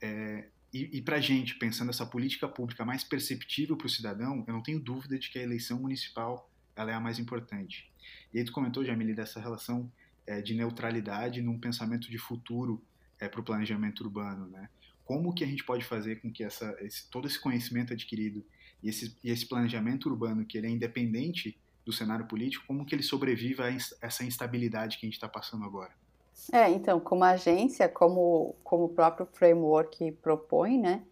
É, 0.00 0.48
e, 0.72 0.98
e 0.98 1.02
para 1.02 1.16
a 1.16 1.20
gente, 1.20 1.56
pensando 1.56 1.90
essa 1.90 2.06
política 2.06 2.46
pública 2.46 2.84
mais 2.84 3.02
perceptível 3.02 3.76
para 3.76 3.88
o 3.88 3.90
cidadão, 3.90 4.44
eu 4.46 4.54
não 4.54 4.62
tenho 4.62 4.78
dúvida 4.78 5.18
de 5.18 5.28
que 5.28 5.40
a 5.40 5.42
eleição 5.42 5.80
municipal 5.80 6.48
ela 6.76 6.92
é 6.92 6.94
a 6.94 7.00
mais 7.00 7.18
importante. 7.18 7.90
E 8.32 8.38
aí 8.38 8.44
tu 8.44 8.52
comentou, 8.52 8.84
Jamile, 8.84 9.12
dessa 9.12 9.40
relação 9.40 9.90
é, 10.24 10.40
de 10.40 10.54
neutralidade 10.54 11.42
num 11.42 11.58
pensamento 11.58 12.08
de 12.08 12.16
futuro 12.16 12.80
é, 13.20 13.28
para 13.28 13.40
o 13.40 13.44
planejamento 13.44 14.00
urbano, 14.00 14.46
né? 14.46 14.68
Como 15.04 15.34
que 15.34 15.44
a 15.44 15.46
gente 15.46 15.64
pode 15.64 15.84
fazer 15.84 16.20
com 16.20 16.32
que 16.32 16.42
essa, 16.42 16.76
esse, 16.80 17.08
todo 17.10 17.26
esse 17.26 17.38
conhecimento 17.38 17.92
adquirido 17.92 18.44
e 18.82 18.88
esse, 18.88 19.16
e 19.22 19.30
esse 19.30 19.46
planejamento 19.46 20.08
urbano, 20.08 20.44
que 20.44 20.56
ele 20.56 20.66
é 20.66 20.70
independente 20.70 21.58
do 21.84 21.92
cenário 21.92 22.26
político, 22.26 22.64
como 22.66 22.84
que 22.84 22.94
ele 22.94 23.02
sobreviva 23.02 23.64
a 23.64 23.70
essa 24.00 24.24
instabilidade 24.24 24.98
que 24.98 25.06
a 25.06 25.08
gente 25.08 25.14
está 25.14 25.28
passando 25.28 25.64
agora? 25.64 25.90
É, 26.52 26.70
então, 26.70 26.98
como 26.98 27.24
agência, 27.24 27.88
como, 27.88 28.54
como 28.64 28.84
o 28.84 28.88
próprio 28.88 29.26
framework 29.32 30.12
propõe, 30.22 30.78
né? 30.78 31.04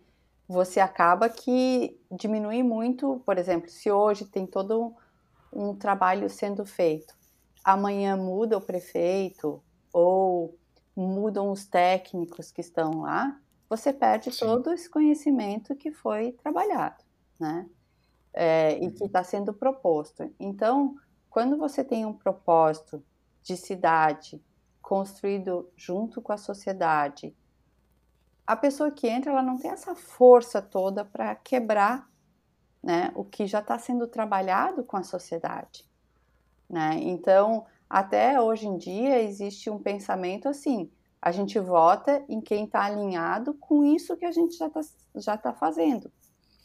Você 0.49 0.81
acaba 0.81 1.29
que 1.29 2.01
diminui 2.11 2.63
muito, 2.63 3.21
por 3.27 3.37
exemplo, 3.37 3.69
se 3.69 3.91
hoje 3.91 4.25
tem 4.25 4.47
todo 4.47 4.95
um 5.53 5.75
trabalho 5.75 6.31
sendo 6.31 6.65
feito. 6.65 7.15
Amanhã 7.63 8.17
muda 8.17 8.57
o 8.57 8.61
prefeito 8.61 9.63
ou 9.93 10.58
mudam 11.07 11.51
os 11.51 11.67
técnicos 11.67 12.51
que 12.51 12.61
estão 12.61 13.03
lá, 13.03 13.39
você 13.69 13.93
perde 13.93 14.33
Sim. 14.33 14.41
todo 14.41 14.73
esse 14.73 14.89
conhecimento 14.89 15.77
que 15.77 15.91
foi 15.91 16.33
trabalhado, 16.33 17.05
né? 17.39 17.69
É, 18.33 18.73
e 18.79 18.91
que 18.91 19.05
está 19.05 19.21
uhum. 19.21 19.25
sendo 19.25 19.55
proposto. 19.55 20.33
Então, 20.39 20.97
quando 21.31 21.57
você 21.57 21.85
tem 21.85 22.05
um 22.05 22.13
propósito 22.13 23.03
de 23.43 23.57
cidade 23.57 24.43
construído 24.81 25.71
junto 25.77 26.21
com 26.23 26.33
a 26.33 26.37
sociedade, 26.37 27.35
a 28.47 28.57
pessoa 28.57 28.91
que 28.91 29.07
entra, 29.07 29.31
ela 29.31 29.43
não 29.43 29.59
tem 29.59 29.71
essa 29.71 29.95
força 29.95 30.63
toda 30.63 31.05
para 31.05 31.35
quebrar 31.35 32.09
né, 32.83 33.13
o 33.15 33.25
que 33.25 33.47
já 33.47 33.59
está 33.59 33.79
sendo 33.79 34.07
trabalhado 34.07 34.83
com 34.83 34.97
a 34.97 35.03
sociedade. 35.03 35.85
Né? 36.69 36.99
Então, 37.03 37.67
até 37.89 38.41
hoje 38.41 38.67
em 38.67 38.77
dia 38.77 39.23
existe 39.23 39.71
um 39.71 39.79
pensamento 39.79 40.49
assim: 40.49 40.91
a 41.21 41.33
gente 41.33 41.59
vota 41.59 42.25
em 42.29 42.41
quem 42.41 42.65
está 42.65 42.85
alinhado 42.85 43.55
com 43.55 43.85
isso 43.85 44.17
que 44.17 44.25
a 44.25 44.33
gente 44.33 44.57
já 44.57 44.67
está 44.67 44.81
já 45.15 45.37
tá 45.37 45.53
fazendo. 45.53 46.13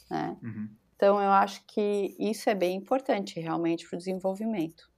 Né? 0.09 0.37
Uhum. 0.43 0.69
Então, 0.95 1.19
eu 1.19 1.31
acho 1.31 1.65
que 1.65 2.15
isso 2.19 2.49
é 2.49 2.55
bem 2.55 2.77
importante 2.77 3.39
realmente 3.39 3.87
para 3.87 3.95
o 3.95 3.97
desenvolvimento. 3.97 4.89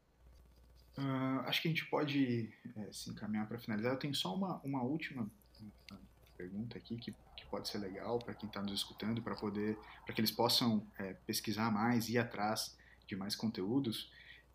Uh, 0.97 1.39
acho 1.45 1.61
que 1.61 1.67
a 1.67 1.71
gente 1.71 1.85
pode 1.89 2.53
é, 2.75 2.91
se 2.91 3.09
encaminhar 3.09 3.47
para 3.47 3.57
finalizar. 3.57 3.93
Eu 3.93 3.99
tenho 3.99 4.13
só 4.13 4.33
uma, 4.33 4.61
uma 4.63 4.83
última 4.83 5.29
pergunta 6.37 6.77
aqui 6.77 6.97
que 6.97 7.13
pode 7.55 7.69
ser 7.69 7.77
legal 7.77 8.19
para 8.19 8.33
quem 8.33 8.47
está 8.47 8.61
nos 8.61 8.73
escutando, 8.73 9.21
para 9.21 9.33
poder, 9.33 9.77
para 10.05 10.13
que 10.13 10.19
eles 10.19 10.31
possam 10.31 10.85
é, 10.99 11.13
pesquisar 11.25 11.71
mais, 11.71 12.09
ir 12.09 12.17
atrás 12.17 12.77
de 13.07 13.15
mais 13.15 13.33
conteúdos. 13.33 14.11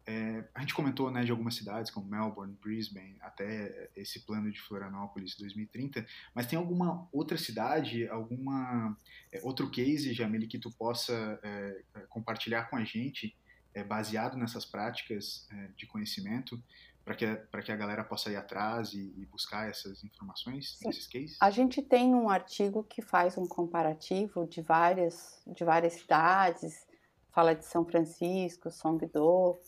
É, 0.07 0.45
a 0.55 0.61
gente 0.61 0.75
comentou 0.75 1.11
né, 1.11 1.25
de 1.25 1.31
algumas 1.31 1.55
cidades 1.55 1.91
como 1.91 2.09
Melbourne, 2.09 2.57
Brisbane, 2.61 3.17
até 3.21 3.91
esse 3.95 4.21
plano 4.21 4.51
de 4.51 4.61
Florianópolis 4.61 5.37
2030, 5.37 6.07
mas 6.35 6.47
tem 6.47 6.59
alguma 6.59 7.09
outra 7.13 7.37
cidade, 7.37 8.09
alguma 8.09 8.97
é, 9.31 9.41
outro 9.43 9.71
case, 9.71 10.13
Jamile, 10.13 10.47
que 10.47 10.59
tu 10.59 10.71
possa 10.71 11.39
é, 11.43 11.83
compartilhar 12.09 12.65
com 12.71 12.77
a 12.77 12.85
gente, 12.85 13.37
é, 13.75 13.85
baseado 13.85 14.37
nessas 14.37 14.65
práticas 14.65 15.47
é, 15.53 15.69
de 15.77 15.87
conhecimento, 15.87 16.61
para 17.05 17.15
que, 17.15 17.27
que 17.65 17.73
a 17.73 17.77
galera 17.77 18.05
possa 18.05 18.31
ir 18.31 18.37
atrás 18.37 18.93
e, 18.93 19.13
e 19.17 19.27
buscar 19.27 19.69
essas 19.69 20.05
informações, 20.05 20.77
Sim. 20.79 20.91
esses 20.91 21.07
cases? 21.07 21.37
A 21.41 21.51
gente 21.51 21.83
tem 21.83 22.15
um 22.15 22.29
artigo 22.29 22.85
que 22.85 23.03
faz 23.03 23.37
um 23.39 23.47
comparativo 23.47 24.47
de 24.47 24.61
várias, 24.61 25.43
de 25.47 25.65
várias 25.65 25.95
cidades, 25.95 26.87
fala 27.31 27.55
de 27.55 27.65
São 27.65 27.85
Francisco, 27.85 28.71
São 28.71 28.97
Guidô, 28.97 29.59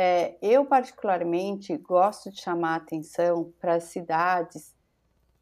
é, 0.00 0.38
eu, 0.40 0.64
particularmente, 0.64 1.76
gosto 1.76 2.30
de 2.30 2.40
chamar 2.40 2.74
a 2.74 2.76
atenção 2.76 3.52
para 3.58 3.74
as 3.74 3.84
cidades 3.84 4.72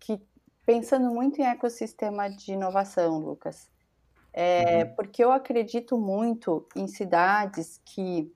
que, 0.01 0.19
pensando 0.65 1.11
muito 1.11 1.39
em 1.39 1.45
ecossistema 1.45 2.31
de 2.31 2.53
inovação, 2.53 3.19
Lucas, 3.19 3.69
é, 4.33 4.83
uhum. 4.83 4.95
porque 4.95 5.23
eu 5.23 5.31
acredito 5.31 5.99
muito 5.99 6.67
em 6.75 6.89
cidades 6.89 7.83
que 7.85 8.33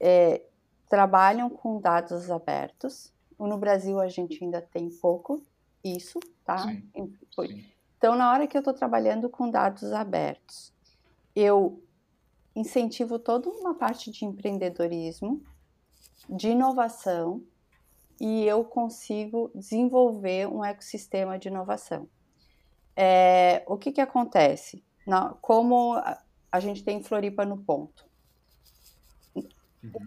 é, 0.00 0.42
trabalham 0.88 1.48
com 1.48 1.80
dados 1.80 2.28
abertos. 2.28 3.12
No 3.38 3.56
Brasil, 3.56 4.00
a 4.00 4.08
gente 4.08 4.42
ainda 4.42 4.60
tem 4.60 4.90
pouco 4.90 5.40
isso, 5.84 6.18
tá? 6.44 6.58
Sim, 6.58 6.82
sim. 7.36 7.64
Então, 7.98 8.16
na 8.16 8.32
hora 8.32 8.48
que 8.48 8.56
eu 8.56 8.62
estou 8.62 8.74
trabalhando 8.74 9.30
com 9.30 9.48
dados 9.48 9.92
abertos, 9.92 10.72
eu 11.36 11.80
incentivo 12.52 13.16
toda 13.16 13.48
uma 13.48 13.76
parte 13.76 14.10
de 14.10 14.24
empreendedorismo, 14.24 15.40
de 16.28 16.48
inovação, 16.48 17.42
e 18.20 18.44
eu 18.44 18.64
consigo 18.64 19.50
desenvolver 19.54 20.46
um 20.46 20.64
ecossistema 20.64 21.38
de 21.38 21.48
inovação. 21.48 22.08
É, 22.94 23.64
o 23.66 23.76
que, 23.76 23.90
que 23.90 24.00
acontece? 24.00 24.84
Na, 25.06 25.30
como 25.40 25.94
a 26.52 26.60
gente 26.60 26.84
tem 26.84 27.02
Floripa 27.02 27.44
no 27.44 27.58
ponto. 27.58 28.06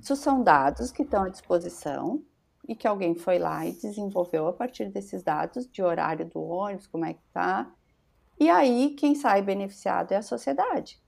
Isso 0.01 0.15
são 0.15 0.41
dados 0.41 0.91
que 0.91 1.03
estão 1.03 1.23
à 1.23 1.29
disposição 1.29 2.23
e 2.67 2.75
que 2.75 2.87
alguém 2.87 3.15
foi 3.15 3.37
lá 3.37 3.65
e 3.65 3.73
desenvolveu 3.73 4.47
a 4.47 4.53
partir 4.53 4.89
desses 4.89 5.21
dados 5.21 5.67
de 5.67 5.83
horário 5.83 6.25
do 6.25 6.39
ônibus, 6.41 6.87
como 6.87 7.03
é 7.03 7.13
que 7.13 7.23
tá. 7.33 7.69
E 8.39 8.49
aí 8.49 8.91
quem 8.91 9.15
sai 9.15 9.41
beneficiado 9.41 10.13
é 10.13 10.15
a 10.17 10.21
sociedade. 10.21 11.01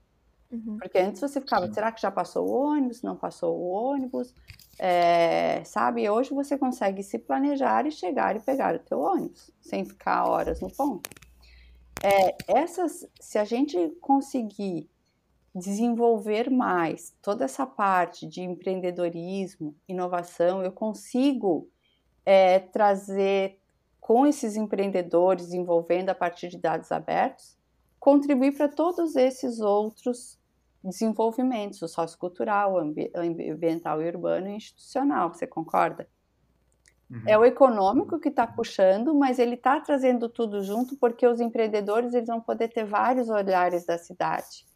Uhum. 0.50 0.78
Porque 0.78 0.98
antes 0.98 1.20
você 1.20 1.40
ficava, 1.40 1.66
Sim. 1.66 1.72
será 1.72 1.92
que 1.92 2.00
já 2.00 2.10
passou 2.10 2.48
o 2.48 2.52
ônibus? 2.52 3.02
Não 3.02 3.16
passou 3.16 3.56
o 3.58 3.68
ônibus? 3.68 4.34
É, 4.78 5.64
sabe, 5.64 6.08
hoje 6.08 6.32
você 6.32 6.56
consegue 6.56 7.02
se 7.02 7.18
planejar 7.18 7.86
e 7.86 7.90
chegar 7.90 8.36
e 8.36 8.40
pegar 8.40 8.76
o 8.76 8.78
teu 8.78 9.00
ônibus, 9.00 9.50
sem 9.60 9.84
ficar 9.84 10.28
horas 10.28 10.60
no 10.60 10.70
ponto. 10.70 11.10
É, 12.02 12.36
essas, 12.46 13.08
se 13.20 13.38
a 13.38 13.44
gente 13.44 13.76
conseguir 14.00 14.88
desenvolver 15.52 16.48
mais 16.48 17.12
toda 17.20 17.44
essa 17.44 17.66
parte 17.66 18.26
de 18.26 18.42
empreendedorismo, 18.42 19.74
inovação, 19.88 20.62
eu 20.62 20.70
consigo 20.70 21.68
é, 22.24 22.60
trazer 22.60 23.58
com 24.00 24.26
esses 24.26 24.56
empreendedores, 24.56 25.46
desenvolvendo 25.46 26.10
a 26.10 26.14
partir 26.14 26.48
de 26.48 26.58
dados 26.58 26.92
abertos, 26.92 27.58
contribuir 27.98 28.56
para 28.56 28.68
todos 28.68 29.16
esses 29.16 29.60
outros 29.60 30.37
desenvolvimentos, 30.82 31.82
o 31.82 31.88
sociocultural, 31.88 32.78
ambiental 32.78 34.02
e 34.02 34.08
urbano 34.08 34.48
e 34.48 34.56
institucional, 34.56 35.32
você 35.32 35.46
concorda? 35.46 36.08
Uhum. 37.10 37.22
É 37.26 37.38
o 37.38 37.44
econômico 37.44 38.18
que 38.18 38.28
está 38.28 38.46
puxando, 38.46 39.14
mas 39.14 39.38
ele 39.38 39.54
está 39.54 39.80
trazendo 39.80 40.28
tudo 40.28 40.62
junto 40.62 40.96
porque 40.96 41.26
os 41.26 41.40
empreendedores 41.40 42.12
eles 42.12 42.28
vão 42.28 42.40
poder 42.40 42.68
ter 42.68 42.84
vários 42.84 43.30
olhares 43.30 43.86
da 43.86 43.96
cidade. 43.96 44.66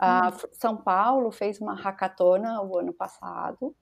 Uhum. 0.00 0.48
São 0.52 0.76
Paulo 0.76 1.30
fez 1.30 1.60
uma 1.60 1.74
hackathona 1.74 2.62
o 2.62 2.78
ano 2.78 2.92
passado, 2.92 3.74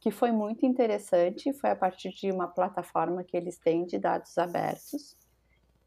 que 0.00 0.10
foi 0.10 0.30
muito 0.30 0.64
interessante, 0.64 1.52
foi 1.54 1.70
a 1.70 1.76
partir 1.76 2.10
de 2.10 2.30
uma 2.30 2.46
plataforma 2.46 3.24
que 3.24 3.36
eles 3.36 3.58
têm 3.58 3.84
de 3.84 3.98
dados 3.98 4.36
abertos. 4.38 5.16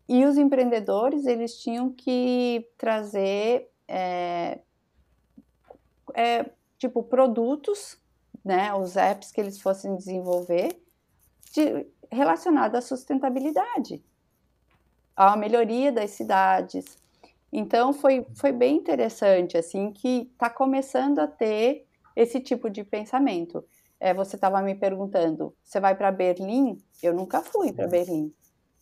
E 0.08 0.26
os 0.26 0.38
empreendedores 0.38 1.26
eles 1.26 1.62
tinham 1.62 1.92
que 1.92 2.68
trazer 2.78 3.70
é, 3.88 4.60
é, 6.16 6.46
tipo 6.78 7.04
produtos, 7.04 7.98
né, 8.44 8.74
os 8.74 8.96
apps 8.96 9.32
que 9.32 9.42
eles 9.42 9.60
fossem 9.62 9.96
desenvolver 9.96 10.82
de, 11.54 11.86
relacionado 12.12 12.76
à 12.76 12.82
sustentabilidade, 12.82 14.04
à 15.16 15.36
melhoria 15.36 15.92
das 15.92 16.12
cidades. 16.12 16.98
Então 17.52 17.94
foi, 17.94 18.26
foi 18.36 18.52
bem 18.52 18.78
interessante 18.78 19.58
assim 19.58 19.92
que 19.92 20.30
está 20.32 20.50
começando 20.50 21.20
a 21.20 21.28
ter 21.28 21.86
esse 22.16 22.40
tipo 22.40 22.70
de 22.70 22.84
pensamento. 22.84 23.64
É, 24.00 24.14
você 24.14 24.36
estava 24.36 24.62
me 24.62 24.76
perguntando, 24.76 25.54
você 25.64 25.80
vai 25.80 25.96
para 25.96 26.12
Berlim? 26.12 26.82
Eu 27.04 27.14
nunca 27.14 27.42
fui 27.42 27.74
para 27.74 27.88
Berlim, 27.88 28.34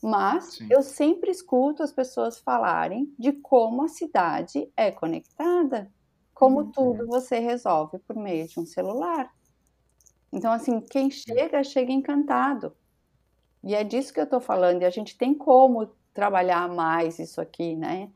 mas 0.01 0.55
Sim. 0.55 0.67
eu 0.69 0.83
sempre 0.83 1.31
escuto 1.31 1.81
as 1.81 1.91
pessoas 1.91 2.37
falarem 2.39 3.11
de 3.17 3.31
como 3.31 3.83
a 3.83 3.87
cidade 3.87 4.71
é 4.77 4.91
conectada. 4.91 5.91
Como 6.37 6.59
uhum. 6.59 6.71
tudo 6.71 7.07
você 7.07 7.39
resolve 7.39 7.97
por 7.97 8.15
meio 8.15 8.47
de 8.47 8.59
um 8.59 8.65
celular. 8.65 9.33
Então, 10.31 10.51
assim, 10.51 10.79
quem 10.79 11.09
chega, 11.09 11.63
chega 11.63 11.91
encantado. 11.91 12.75
E 13.63 13.73
é 13.73 13.83
disso 13.83 14.13
que 14.13 14.19
eu 14.19 14.25
estou 14.25 14.39
falando. 14.39 14.83
E 14.83 14.85
a 14.85 14.89
gente 14.91 15.17
tem 15.17 15.33
como 15.33 15.89
trabalhar 16.13 16.69
mais 16.69 17.17
isso 17.17 17.41
aqui, 17.41 17.75
né, 17.75 18.11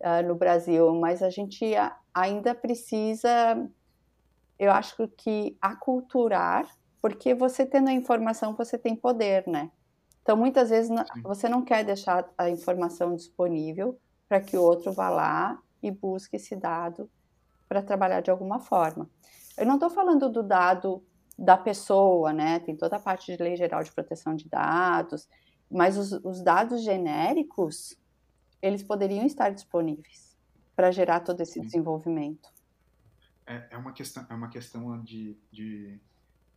uh, 0.00 0.26
no 0.26 0.34
Brasil, 0.34 0.92
mas 0.96 1.22
a 1.22 1.30
gente 1.30 1.64
ainda 2.12 2.52
precisa, 2.52 3.64
eu 4.58 4.72
acho 4.72 5.06
que 5.16 5.56
aculturar, 5.60 6.66
porque 7.00 7.32
você 7.32 7.64
tendo 7.64 7.90
a 7.90 7.92
informação, 7.92 8.56
você 8.56 8.76
tem 8.76 8.96
poder, 8.96 9.46
né? 9.46 9.70
Então, 10.20 10.36
muitas 10.36 10.70
vezes, 10.70 10.90
você 11.22 11.48
não 11.48 11.62
quer 11.62 11.84
deixar 11.84 12.28
a 12.36 12.50
informação 12.50 13.14
disponível 13.14 13.96
para 14.28 14.40
que 14.40 14.56
o 14.56 14.62
outro 14.62 14.92
vá 14.92 15.08
lá 15.08 15.62
e 15.80 15.92
busque 15.92 16.34
esse 16.34 16.56
dado 16.56 17.08
para 17.72 17.82
trabalhar 17.82 18.20
de 18.20 18.30
alguma 18.30 18.60
forma. 18.60 19.08
Eu 19.56 19.64
não 19.64 19.74
estou 19.74 19.88
falando 19.88 20.28
do 20.28 20.42
dado 20.42 21.02
da 21.38 21.56
pessoa, 21.56 22.30
né? 22.30 22.60
Tem 22.60 22.76
toda 22.76 22.96
a 22.96 23.00
parte 23.00 23.34
de 23.34 23.42
lei 23.42 23.56
geral 23.56 23.82
de 23.82 23.90
proteção 23.90 24.36
de 24.36 24.46
dados, 24.46 25.26
mas 25.70 25.96
os, 25.96 26.12
os 26.22 26.42
dados 26.42 26.84
genéricos 26.84 27.96
eles 28.60 28.82
poderiam 28.82 29.24
estar 29.24 29.48
disponíveis 29.48 30.36
para 30.76 30.92
gerar 30.92 31.20
todo 31.20 31.40
esse 31.40 31.58
desenvolvimento. 31.62 32.50
É, 33.46 33.68
é, 33.70 33.76
uma 33.78 33.92
questão, 33.92 34.26
é 34.28 34.34
uma 34.34 34.50
questão 34.50 35.02
de, 35.02 35.34
de 35.50 35.98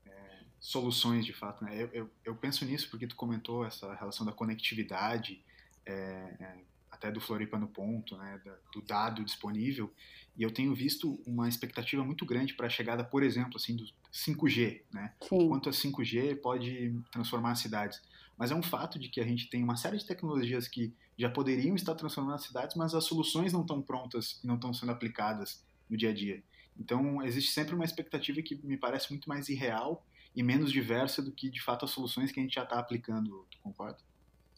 é, 0.06 0.12
soluções, 0.60 1.26
de 1.26 1.32
fato. 1.32 1.64
Né? 1.64 1.82
Eu, 1.82 1.90
eu, 1.94 2.10
eu, 2.26 2.36
penso 2.36 2.66
nisso 2.66 2.90
porque 2.92 3.08
tu 3.08 3.16
comentou 3.16 3.66
essa 3.66 3.94
relação 3.96 4.26
da 4.26 4.34
conectividade, 4.34 5.42
é, 5.86 5.94
é 5.94 6.58
até 6.96 7.12
do 7.12 7.22
Floripa 7.22 7.60
no 7.60 7.68
ponto, 7.68 8.18
né, 8.18 8.42
do 8.74 8.82
dado 8.82 9.24
disponível, 9.24 9.94
e 10.38 10.44
eu 10.44 10.52
tenho 10.52 10.74
visto 10.74 11.22
uma 11.26 11.48
expectativa 11.48 12.04
muito 12.04 12.26
grande 12.26 12.54
para 12.54 12.68
a 12.68 12.70
chegada, 12.70 13.04
por 13.04 13.24
exemplo, 13.24 13.56
assim, 13.56 13.76
do 13.76 13.86
5G, 14.12 14.82
né? 14.92 15.14
Sim. 15.22 15.48
Quanto 15.48 15.70
a 15.70 15.72
5G 15.72 16.42
pode 16.42 16.94
transformar 17.12 17.52
as 17.52 17.60
cidades. 17.60 18.02
Mas 18.38 18.52
é 18.52 18.56
um 18.56 18.64
fato 18.64 19.00
de 19.00 19.08
que 19.08 19.22
a 19.22 19.26
gente 19.26 19.50
tem 19.50 19.64
uma 19.64 19.78
série 19.78 19.98
de 19.98 20.06
tecnologias 20.06 20.68
que 20.68 20.94
já 21.18 21.30
poderiam 21.30 21.76
estar 21.76 21.96
transformando 21.96 22.36
as 22.36 22.44
cidades, 22.44 22.76
mas 22.76 22.94
as 22.94 23.06
soluções 23.06 23.54
não 23.54 23.62
estão 23.62 23.82
prontas 23.82 24.42
e 24.44 24.48
não 24.48 24.56
estão 24.56 24.74
sendo 24.74 24.92
aplicadas 24.92 25.64
no 25.90 25.96
dia 25.96 26.10
a 26.10 26.14
dia. 26.14 26.44
Então, 26.78 27.24
existe 27.24 27.52
sempre 27.52 27.74
uma 27.74 27.86
expectativa 27.86 28.42
que 28.42 28.56
me 28.66 28.76
parece 28.76 29.10
muito 29.12 29.30
mais 29.30 29.48
irreal 29.48 30.06
e 30.36 30.44
menos 30.44 30.70
diversa 30.70 31.22
do 31.22 31.32
que, 31.32 31.50
de 31.50 31.62
fato, 31.62 31.86
as 31.86 31.92
soluções 31.92 32.32
que 32.32 32.42
a 32.42 32.44
gente 32.44 32.56
já 32.56 32.64
está 32.64 32.78
aplicando. 32.78 33.48
Tu 33.50 33.58
concorda? 33.60 34.00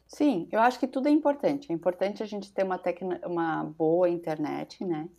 Sim, 0.08 0.48
eu 0.52 0.60
acho 0.62 0.80
que 0.80 0.88
tudo 0.88 1.08
é 1.08 1.12
importante. 1.12 1.72
É 1.72 1.76
importante 1.76 2.24
a 2.24 2.26
gente 2.26 2.52
ter 2.52 2.64
uma, 2.64 2.80
uma 3.26 3.64
boa 3.64 4.10
internet, 4.10 4.84
né? 4.86 5.10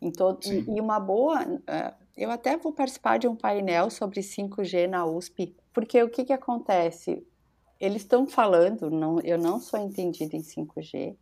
Em 0.00 0.10
todo, 0.10 0.40
e, 0.46 0.76
e, 0.76 0.80
uma 0.80 1.00
boa. 1.00 1.42
Uh, 1.44 1.94
eu 2.16 2.30
até 2.30 2.56
vou 2.56 2.72
participar 2.72 3.18
de 3.18 3.26
um 3.26 3.34
painel 3.34 3.90
sobre 3.90 4.20
5G 4.20 4.86
na 4.86 5.04
USP, 5.04 5.54
porque 5.72 6.02
o 6.02 6.08
que, 6.08 6.24
que 6.24 6.32
acontece? 6.32 7.26
Eles 7.80 8.02
estão 8.02 8.26
falando, 8.26 8.90
não, 8.90 9.20
eu 9.20 9.36
não 9.36 9.60
sou 9.60 9.80
entendida 9.80 10.36
em 10.36 10.40
5G, 10.40 11.16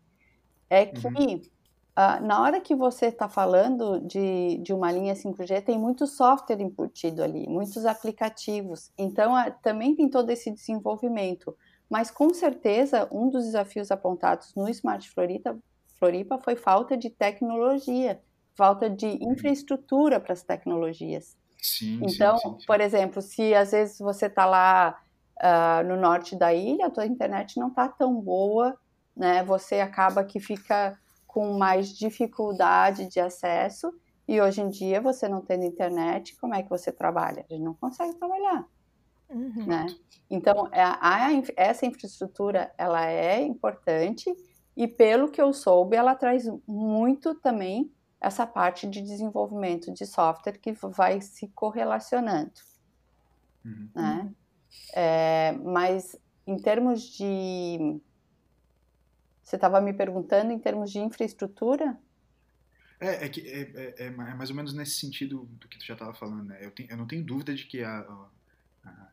é 0.68 0.86
que 0.86 1.06
uhum. 1.06 1.36
uh, 1.36 2.24
na 2.24 2.40
hora 2.42 2.60
que 2.60 2.74
você 2.74 3.06
está 3.06 3.28
falando 3.28 4.00
de, 4.00 4.58
de 4.58 4.72
uma 4.72 4.92
linha 4.92 5.14
5G, 5.14 5.62
tem 5.62 5.78
muito 5.78 6.06
software 6.06 6.60
embutido 6.60 7.22
ali, 7.22 7.48
muitos 7.48 7.86
aplicativos. 7.86 8.92
Então, 8.98 9.34
uh, 9.34 9.52
também 9.62 9.96
tem 9.96 10.08
todo 10.08 10.30
esse 10.30 10.50
desenvolvimento. 10.50 11.56
Mas 11.94 12.10
com 12.10 12.34
certeza, 12.34 13.08
um 13.12 13.30
dos 13.30 13.44
desafios 13.44 13.88
apontados 13.92 14.52
no 14.56 14.68
Smart 14.68 15.08
Floripa, 15.08 15.56
Floripa 15.96 16.40
foi 16.40 16.56
falta 16.56 16.96
de 16.96 17.08
tecnologia, 17.08 18.20
falta 18.56 18.90
de 18.90 19.06
infraestrutura 19.24 20.18
para 20.18 20.32
as 20.32 20.42
tecnologias. 20.42 21.36
Sim, 21.62 22.00
então, 22.02 22.36
sim, 22.38 22.58
sim, 22.58 22.66
por 22.66 22.80
exemplo, 22.80 23.22
se 23.22 23.54
às 23.54 23.70
vezes 23.70 24.00
você 24.00 24.26
está 24.26 24.44
lá 24.44 25.00
uh, 25.40 25.86
no 25.86 25.94
norte 25.94 26.34
da 26.34 26.52
ilha, 26.52 26.86
a 26.86 26.90
tua 26.90 27.06
internet 27.06 27.60
não 27.60 27.68
está 27.68 27.88
tão 27.88 28.20
boa, 28.20 28.76
né? 29.16 29.44
Você 29.44 29.78
acaba 29.78 30.24
que 30.24 30.40
fica 30.40 30.98
com 31.28 31.56
mais 31.56 31.90
dificuldade 31.90 33.06
de 33.06 33.20
acesso 33.20 33.94
e 34.26 34.40
hoje 34.40 34.62
em 34.62 34.68
dia 34.68 35.00
você 35.00 35.28
não 35.28 35.40
tendo 35.40 35.64
internet, 35.64 36.36
como 36.40 36.56
é 36.56 36.62
que 36.64 36.68
você 36.68 36.90
trabalha? 36.90 37.46
A 37.48 37.52
gente 37.54 37.62
não 37.62 37.74
consegue 37.74 38.16
trabalhar, 38.16 38.66
uhum. 39.28 39.66
né? 39.66 39.86
Então, 40.30 40.68
é, 40.72 40.82
a, 40.82 40.98
a, 41.00 41.28
essa 41.56 41.86
infraestrutura, 41.86 42.72
ela 42.76 43.06
é 43.06 43.42
importante 43.42 44.34
e 44.76 44.88
pelo 44.88 45.30
que 45.30 45.40
eu 45.40 45.52
soube, 45.52 45.96
ela 45.96 46.14
traz 46.14 46.44
muito 46.66 47.34
também 47.34 47.92
essa 48.20 48.46
parte 48.46 48.86
de 48.86 49.02
desenvolvimento 49.02 49.92
de 49.92 50.06
software 50.06 50.58
que 50.58 50.72
vai 50.72 51.20
se 51.20 51.48
correlacionando, 51.48 52.52
uhum. 53.64 53.88
né? 53.94 54.34
É, 54.92 55.52
mas 55.62 56.16
em 56.46 56.56
termos 56.56 57.02
de 57.02 58.00
você 59.44 59.56
estava 59.56 59.80
me 59.80 59.92
perguntando 59.92 60.52
em 60.52 60.58
termos 60.58 60.90
de 60.90 60.98
infraestrutura? 60.98 61.98
É, 62.98 63.26
é, 63.26 63.28
que, 63.28 63.40
é, 63.42 63.60
é, 63.74 64.06
é, 64.06 64.10
mais 64.10 64.48
ou 64.48 64.56
menos 64.56 64.72
nesse 64.72 64.92
sentido 64.92 65.44
do 65.44 65.68
que 65.68 65.78
tu 65.78 65.84
já 65.84 65.92
estava 65.92 66.14
falando. 66.14 66.44
Né? 66.44 66.58
Eu, 66.62 66.70
tenho, 66.70 66.90
eu, 66.90 66.96
não 66.96 67.06
tenho 67.06 67.22
dúvida 67.22 67.54
de 67.54 67.66
que 67.66 67.82
a, 67.82 67.98
a, 67.98 68.28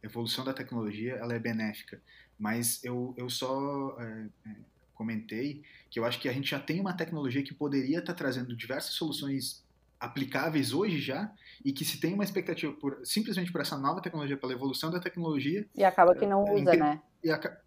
evolução 0.04 0.44
da 0.44 0.54
tecnologia 0.54 1.14
ela 1.14 1.34
é 1.34 1.40
benéfica, 1.40 2.02
mas 2.38 2.84
eu, 2.84 3.14
eu 3.18 3.30
só 3.30 3.96
é, 4.00 4.28
é, 4.46 4.56
comentei 4.94 5.64
que 5.90 6.00
eu 6.00 6.06
acho 6.06 6.20
que 6.20 6.28
a 6.28 6.34
gente 6.34 6.50
já 6.50 6.60
tem 6.60 6.80
uma 6.80 6.94
tecnologia 6.94 7.44
que 7.44 7.54
poderia 7.54 8.00
estar 8.00 8.14
tá 8.14 8.18
trazendo 8.18 8.56
diversas 8.56 8.94
soluções 8.94 9.64
aplicáveis 10.00 10.74
hoje 10.74 11.00
já 11.00 11.32
e 11.64 11.72
que 11.72 11.86
se 11.86 12.00
tem 12.00 12.14
uma 12.16 12.24
expectativa 12.24 12.74
por 12.74 13.00
simplesmente 13.04 13.52
por 13.52 13.62
essa 13.62 13.78
nova 13.78 14.02
tecnologia, 14.02 14.36
pela 14.36 14.52
evolução 14.52 14.90
da 14.90 15.00
tecnologia. 15.00 15.68
E 15.76 15.84
acaba 15.84 16.16
que 16.16 16.26
não 16.26 16.44
usa, 16.44 16.76
né? 16.76 17.00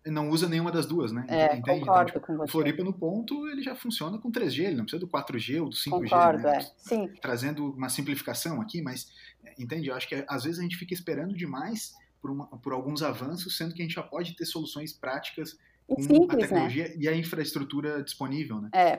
E 0.04 0.10
não 0.10 0.28
usa 0.30 0.48
nenhuma 0.48 0.72
das 0.72 0.84
duas, 0.84 1.12
né? 1.12 1.24
É, 1.28 1.56
Entende? 1.56 1.62
concordo 1.62 2.10
então, 2.10 2.20
tipo, 2.20 2.20
com 2.20 2.36
você. 2.36 2.50
Floripa 2.50 2.82
no 2.82 2.92
ponto, 2.92 3.46
ele 3.46 3.62
já 3.62 3.76
funciona 3.76 4.18
com 4.18 4.32
3G, 4.32 4.64
ele 4.64 4.74
não 4.74 4.84
precisa 4.84 4.98
do 4.98 5.06
4G 5.06 5.62
ou 5.62 5.68
do 5.68 5.76
5G, 5.76 6.10
concordo, 6.10 6.42
né? 6.42 6.56
É. 6.56 6.60
Sim. 6.76 7.08
Trazendo 7.22 7.70
uma 7.70 7.88
simplificação 7.88 8.60
aqui, 8.60 8.82
mas 8.82 9.12
entende? 9.58 9.88
Eu 9.88 9.94
acho 9.94 10.08
que 10.08 10.24
às 10.28 10.44
vezes 10.44 10.58
a 10.58 10.62
gente 10.62 10.76
fica 10.76 10.94
esperando 10.94 11.34
demais 11.34 11.94
por, 12.20 12.30
uma, 12.30 12.46
por 12.46 12.72
alguns 12.72 13.02
avanços, 13.02 13.56
sendo 13.56 13.74
que 13.74 13.82
a 13.82 13.84
gente 13.84 13.94
já 13.94 14.02
pode 14.02 14.34
ter 14.34 14.44
soluções 14.46 14.92
práticas 14.92 15.58
com 15.86 16.00
simples, 16.00 16.30
a 16.30 16.36
né? 16.36 16.38
tecnologia 16.38 16.88
né? 16.88 16.94
e 16.96 17.08
a 17.08 17.16
infraestrutura 17.16 18.02
disponível, 18.02 18.60
né? 18.60 18.70
É, 18.72 18.96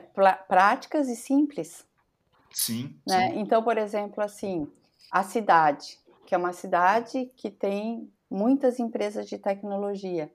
práticas 0.48 1.08
e 1.08 1.16
simples. 1.16 1.84
Sim, 2.52 2.96
né? 3.06 3.30
sim. 3.30 3.40
Então, 3.40 3.62
por 3.62 3.76
exemplo, 3.76 4.22
assim, 4.22 4.68
a 5.10 5.22
cidade, 5.22 5.98
que 6.24 6.34
é 6.34 6.38
uma 6.38 6.52
cidade 6.52 7.30
que 7.36 7.50
tem 7.50 8.08
muitas 8.30 8.78
empresas 8.78 9.28
de 9.28 9.38
tecnologia. 9.38 10.30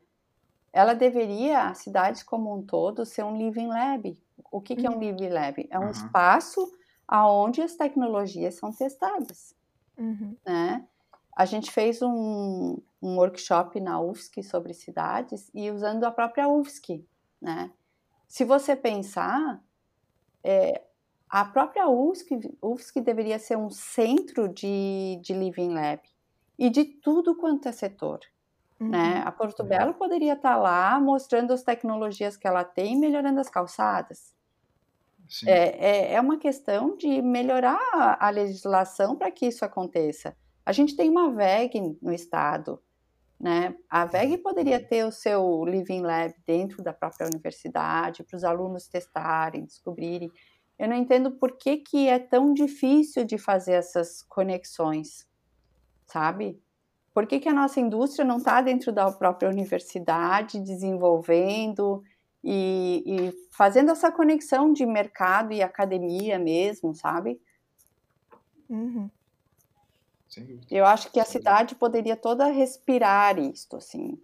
Ela 0.74 0.94
deveria, 0.94 1.68
a 1.68 1.74
cidade 1.74 2.24
como 2.24 2.56
um 2.56 2.62
todo, 2.62 3.06
ser 3.06 3.24
um 3.24 3.38
living 3.38 3.68
lab. 3.68 4.18
O 4.52 4.62
que, 4.62 4.76
que 4.76 4.86
é 4.86 4.90
um 4.90 4.94
uhum. 4.94 5.00
living 5.00 5.30
lab? 5.30 5.68
É 5.70 5.78
um 5.78 5.84
uhum. 5.84 5.92
espaço 5.92 6.72
aonde 7.08 7.62
as 7.62 7.76
tecnologias 7.76 8.56
são 8.56 8.72
testadas. 8.72 9.54
Uhum. 10.02 10.36
Né? 10.46 10.86
A 11.38 11.46
gente 11.46 11.72
fez 11.72 12.02
um, 12.02 12.78
um 13.02 13.16
workshop 13.18 13.80
na 13.80 14.02
UFSC 14.02 14.44
sobre 14.44 14.74
cidades 14.74 15.50
e 15.54 15.70
usando 15.70 16.04
a 16.04 16.12
própria 16.12 16.48
UFSC. 16.48 17.06
Né? 17.40 17.72
Se 18.28 18.44
você 18.44 18.76
pensar, 18.76 19.62
é, 20.44 20.82
a 21.30 21.46
própria 21.46 21.88
UFSC, 21.88 22.58
UFSC 22.62 23.02
deveria 23.02 23.38
ser 23.38 23.58
um 23.58 23.70
centro 23.70 24.50
de, 24.50 25.20
de 25.22 25.34
Living 25.34 25.74
Lab 25.74 26.02
e 26.58 26.70
de 26.70 26.84
tudo 26.84 27.36
quanto 27.36 27.68
é 27.68 27.72
setor. 27.72 28.20
Né? 28.80 28.86
Uhum. 28.86 28.90
Né? 28.90 29.24
A 29.26 29.32
Porto 29.32 29.64
Belo 29.64 29.94
poderia 29.94 30.34
estar 30.34 30.58
lá 30.58 31.00
mostrando 31.00 31.54
as 31.54 31.64
tecnologias 31.64 32.36
que 32.36 32.48
ela 32.48 32.64
tem, 32.64 33.00
melhorando 33.00 33.40
as 33.40 33.50
calçadas. 33.50 34.34
É, 35.46 36.12
é, 36.12 36.14
é, 36.14 36.22
uma 36.22 36.38
questão 36.38 36.98
de 36.98 37.22
melhorar 37.22 38.18
a 38.20 38.30
legislação 38.30 39.16
para 39.16 39.32
que 39.32 39.46
isso 39.46 39.64
aconteça. 39.64 40.36
A 40.66 40.74
gente 40.74 40.96
tem 40.96 41.10
uma 41.10 41.32
VEG 41.32 41.98
no 42.02 42.14
estado, 42.14 42.82
né? 43.40 43.76
A 43.90 44.06
VEG 44.06 44.34
uhum. 44.34 44.44
poderia 44.44 44.80
ter 44.80 45.06
o 45.06 45.12
seu 45.12 45.64
Living 45.64 46.02
Lab 46.02 46.34
dentro 46.46 46.84
da 46.84 46.94
própria 46.94 47.26
universidade, 47.26 48.24
para 48.24 48.36
os 48.36 48.44
alunos 48.44 48.88
testarem, 48.88 49.66
descobrirem. 49.66 50.32
Eu 50.78 50.90
não 50.90 50.96
entendo 50.96 51.32
por 51.32 51.58
que, 51.58 51.78
que 51.78 52.08
é 52.08 52.20
tão 52.20 52.54
difícil 52.54 53.24
de 53.24 53.38
fazer 53.38 53.74
essas 53.74 54.22
conexões, 54.24 55.28
sabe? 56.06 56.62
Por 57.14 57.26
que, 57.26 57.40
que 57.40 57.50
a 57.50 57.54
nossa 57.54 57.80
indústria 57.80 58.26
não 58.26 58.38
está 58.38 58.62
dentro 58.62 58.92
da 58.92 59.12
própria 59.12 59.50
universidade, 59.50 60.60
desenvolvendo 60.60 62.04
e, 62.44 63.04
e 63.06 63.48
fazendo 63.52 63.92
essa 63.92 64.12
conexão 64.12 64.74
de 64.74 64.86
mercado 64.86 65.54
e 65.54 65.62
academia 65.62 66.40
mesmo, 66.40 66.94
sabe? 66.96 67.40
Uhum. 68.70 69.10
Eu 70.70 70.86
acho 70.86 71.12
que 71.12 71.20
a 71.20 71.26
cidade 71.26 71.76
poderia 71.76 72.16
toda 72.16 72.46
respirar 72.46 73.38
isto, 73.38 73.76
assim. 73.76 74.18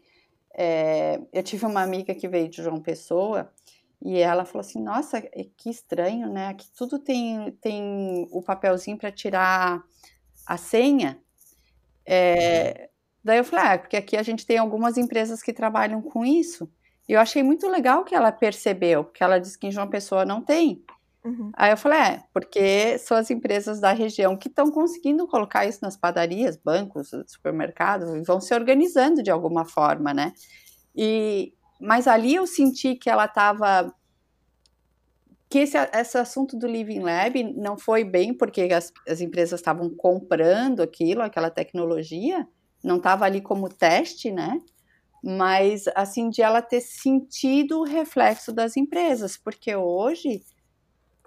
É, 0.54 1.22
eu 1.34 1.44
tive 1.44 1.66
uma 1.66 1.84
amiga 1.84 2.16
que 2.16 2.28
veio 2.28 2.50
de 2.50 2.64
João 2.64 2.82
Pessoa 2.82 3.52
e 4.02 4.18
ela 4.18 4.46
falou 4.46 4.62
assim: 4.62 4.82
Nossa, 4.82 5.18
é 5.18 5.46
que 5.56 5.70
estranho, 5.70 6.32
né? 6.32 6.48
Aqui 6.48 6.68
tudo 6.72 6.98
tem, 6.98 7.52
tem 7.62 8.28
o 8.32 8.42
papelzinho 8.42 8.98
para 8.98 9.12
tirar 9.12 9.84
a 10.46 10.58
senha. 10.58 11.20
É, 12.06 12.90
daí 13.24 13.40
eu 13.40 13.44
falei: 13.44 13.66
Ah, 13.66 13.78
porque 13.78 13.98
aqui 13.98 14.16
a 14.16 14.24
gente 14.24 14.46
tem 14.46 14.58
algumas 14.58 14.98
empresas 14.98 15.44
que 15.44 15.52
trabalham 15.52 16.02
com 16.02 16.26
isso. 16.26 16.72
E 17.08 17.14
eu 17.14 17.20
achei 17.20 17.42
muito 17.42 17.68
legal 17.68 18.04
que 18.04 18.14
ela 18.14 18.32
percebeu, 18.32 19.04
porque 19.04 19.24
ela 19.24 19.40
disse 19.40 19.58
que 19.58 19.68
em 19.68 19.72
João 19.72 19.88
Pessoa 19.88 20.26
não 20.26 20.42
tem. 20.42 20.84
Uhum. 21.24 21.52
Aí 21.54 21.72
eu 21.72 21.78
falei: 21.78 22.00
É, 22.00 22.24
porque 22.34 22.98
são 22.98 23.18
as 23.18 23.30
empresas 23.30 23.80
da 23.80 23.92
região 23.92 24.38
que 24.38 24.48
estão 24.48 24.72
conseguindo 24.72 25.28
colocar 25.28 25.66
isso 25.66 25.80
nas 25.82 25.98
padarias, 25.98 26.58
bancos, 26.58 27.12
supermercados, 27.28 28.14
e 28.14 28.22
vão 28.24 28.40
se 28.40 28.54
organizando 28.54 29.24
de 29.24 29.32
alguma 29.32 29.66
forma, 29.66 30.14
né? 30.14 30.34
E, 30.96 31.54
mas 31.80 32.08
ali 32.08 32.36
eu 32.36 32.48
senti 32.48 32.96
que 32.96 33.10
ela 33.10 33.26
estava 33.26 33.94
que 35.50 35.60
esse, 35.60 35.78
esse 35.78 36.18
assunto 36.18 36.58
do 36.58 36.68
Living 36.68 37.00
Lab 37.00 37.42
não 37.56 37.78
foi 37.78 38.04
bem 38.04 38.34
porque 38.34 38.64
as, 38.64 38.92
as 39.08 39.22
empresas 39.22 39.60
estavam 39.60 39.90
comprando 39.90 40.82
aquilo, 40.82 41.22
aquela 41.22 41.50
tecnologia, 41.50 42.46
não 42.84 42.98
estava 42.98 43.26
ali 43.26 43.40
como 43.42 43.70
teste, 43.70 44.32
né? 44.32 44.60
Mas 45.30 45.86
assim 45.96 46.30
de 46.30 46.42
ela 46.42 46.62
ter 46.62 46.80
sentido 46.80 47.80
o 47.80 47.84
reflexo 47.84 48.54
das 48.54 48.78
empresas, 48.78 49.36
porque 49.36 49.76
hoje 49.76 50.42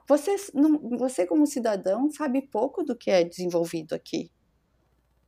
você, 0.08 0.36
não, 0.54 0.78
você 0.96 1.26
como 1.26 1.46
cidadão 1.46 2.10
sabe 2.10 2.42
pouco 2.42 2.82
do 2.82 2.96
que 2.96 3.10
é 3.10 3.22
desenvolvido 3.22 3.94
aqui 3.94 4.30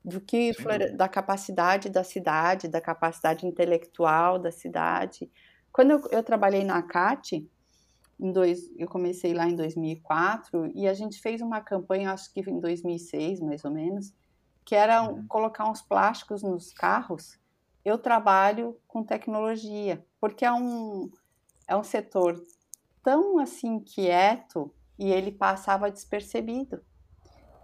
do 0.05 0.21
que 0.21 0.53
da 0.97 1.09
capacidade 1.09 1.89
da 1.89 2.03
cidade, 2.03 2.69
da 2.69 2.81
capacidade 2.81 3.47
intelectual 3.47 4.39
da 4.39 4.51
cidade. 4.51 5.31
Quando 5.73 5.93
eu, 5.93 6.03
eu 6.11 6.23
trabalhei 6.23 6.65
na 6.65 6.83
CAT, 6.83 7.49
em 8.19 8.33
dois, 8.33 8.71
eu 8.77 8.89
comecei 8.89 9.33
lá 9.33 9.49
em 9.49 9.55
2004 9.55 10.73
e 10.75 10.89
a 10.89 10.95
gente 10.95 11.21
fez 11.21 11.41
uma 11.41 11.61
campanha, 11.61 12.13
acho 12.13 12.33
que 12.33 12.41
em 12.41 12.61
2006 12.61 13.41
mais 13.41 13.65
ou 13.65 13.71
menos, 13.71 14.13
que 14.65 14.75
era 14.75 15.03
uhum. 15.03 15.27
colocar 15.27 15.71
uns 15.71 15.83
plásticos 15.83 16.43
nos 16.43 16.73
carros. 16.73 17.39
Eu 17.85 17.99
trabalho 17.99 18.79
com 18.87 19.03
tecnologia, 19.03 20.05
porque 20.21 20.45
é 20.45 20.53
um, 20.53 21.11
é 21.67 21.77
um 21.77 21.83
setor 21.83 22.43
tão 23.03 23.39
assim 23.39 23.81
quieto 23.81 24.73
e 24.99 25.11
ele 25.11 25.33
passava 25.33 25.91
despercebido. 25.91 26.83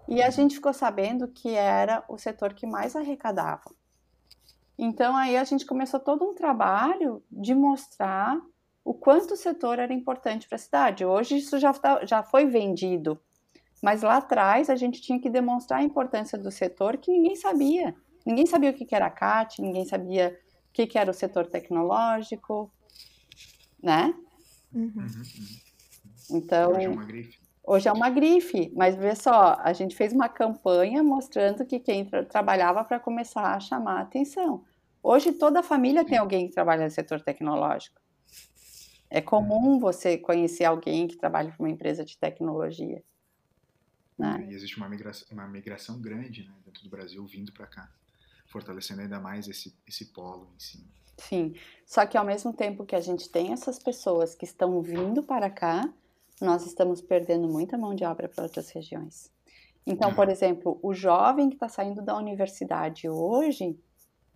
E 0.09 0.22
a 0.22 0.31
gente 0.31 0.54
ficou 0.54 0.72
sabendo 0.72 1.28
que 1.28 1.50
era 1.50 2.02
o 2.09 2.16
setor 2.16 2.54
que 2.54 2.66
mais 2.66 2.96
arrecadava. 2.96 3.70
Então 4.78 5.16
aí 5.16 5.37
a 5.37 5.44
gente 5.44 5.66
começou 5.66 6.00
todo 6.00 6.24
um 6.24 6.35
trabalho 6.35 7.22
de 7.31 7.54
mostrar 7.54 8.40
o 8.85 8.94
quanto 8.94 9.35
o 9.35 9.37
setor 9.37 9.78
era 9.78 9.92
importante 9.92 10.48
para 10.48 10.57
a 10.57 10.59
cidade. 10.59 11.04
Hoje 11.04 11.37
isso 11.37 11.59
já, 11.59 11.74
tá, 11.74 12.07
já 12.07 12.22
foi 12.22 12.46
vendido, 12.46 13.20
mas 13.83 14.02
lá 14.02 14.16
atrás 14.16 14.71
a 14.71 14.77
gente 14.77 15.02
tinha 15.02 15.21
que 15.21 15.29
demonstrar 15.29 15.81
a 15.81 15.85
importância 15.85 16.38
do 16.38 16.50
setor 16.50 16.96
que 16.96 17.10
ninguém 17.10 17.37
sabia. 17.37 17.94
Ninguém 18.27 18.46
sabia 18.46 18.71
o 18.71 18.75
que 18.75 18.94
era 18.94 19.06
a 19.06 19.10
CAT, 19.10 19.60
ninguém 19.60 19.85
sabia 19.85 20.38
o 20.69 20.73
que 20.73 20.98
era 20.98 21.10
o 21.10 21.14
setor 21.14 21.46
tecnológico, 21.46 22.71
né? 23.83 24.14
Uhum. 24.73 24.92
uhum, 24.94 24.96
uhum. 24.96 25.69
Então, 26.31 26.73
Hoje 26.73 26.85
é 26.85 26.88
uma 26.90 27.04
grife. 27.04 27.38
Hoje 27.71 27.87
é 27.87 27.92
uma 27.92 28.08
grife, 28.08 28.73
mas 28.75 28.96
vê 28.96 29.14
só, 29.14 29.58
a 29.60 29.75
gente 29.75 29.94
fez 29.94 30.12
uma 30.14 30.27
campanha 30.27 31.02
mostrando 31.02 31.66
que 31.66 31.79
quem 31.79 32.02
tra 32.02 32.25
trabalhava 32.25 32.83
para 32.83 32.98
começar 32.98 33.54
a 33.54 33.60
chamar 33.60 33.98
a 33.98 34.00
atenção. 34.00 34.64
Hoje 35.02 35.33
toda 35.33 35.60
a 35.60 35.62
família 35.62 36.02
tem 36.02 36.16
alguém 36.16 36.48
que 36.48 36.54
trabalha 36.54 36.87
no 36.87 36.90
setor 36.90 37.21
tecnológico. 37.21 38.00
É 39.10 39.21
comum 39.21 39.79
você 39.79 40.16
conhecer 40.16 40.64
alguém 40.64 41.06
que 41.06 41.16
trabalha 41.16 41.50
para 41.50 41.62
uma 41.62 41.71
empresa 41.71 42.04
de 42.06 42.16
tecnologia. 42.16 43.02
Né? 44.19 44.46
E 44.48 44.54
existe 44.54 44.79
uma 44.79 44.88
migração, 44.88 45.29
uma 45.31 45.46
migração 45.46 46.00
grande 46.00 46.44
né, 46.44 46.54
dentro 46.64 46.83
do 46.83 46.88
Brasil 46.88 47.25
vindo 47.27 47.52
para 47.52 47.66
cá, 47.66 47.90
fortalecendo 48.49 49.03
ainda 49.03 49.21
mais 49.21 49.46
esse, 49.49 49.77
esse 49.87 50.07
polo 50.07 50.51
em 50.57 50.59
si. 50.59 50.87
Sim, 51.19 51.55
só 51.85 52.07
que 52.07 52.17
ao 52.17 52.25
mesmo 52.25 52.53
tempo 52.53 52.87
que 52.87 52.94
a 52.94 53.01
gente 53.01 53.29
tem 53.29 53.53
essas 53.53 53.79
pessoas 53.79 54.35
que 54.35 54.44
estão 54.44 54.81
vindo 54.81 55.23
para 55.23 55.51
cá, 55.51 55.92
nós 56.40 56.65
estamos 56.65 57.01
perdendo 57.01 57.49
muita 57.49 57.77
mão 57.77 57.94
de 57.94 58.05
obra 58.05 58.29
para 58.29 58.44
outras 58.44 58.71
regiões. 58.71 59.31
Então, 59.85 60.15
por 60.15 60.29
exemplo, 60.29 60.79
o 60.83 60.92
jovem 60.92 61.49
que 61.49 61.57
está 61.57 61.69
saindo 61.69 62.03
da 62.03 62.17
universidade 62.17 63.09
hoje, 63.09 63.79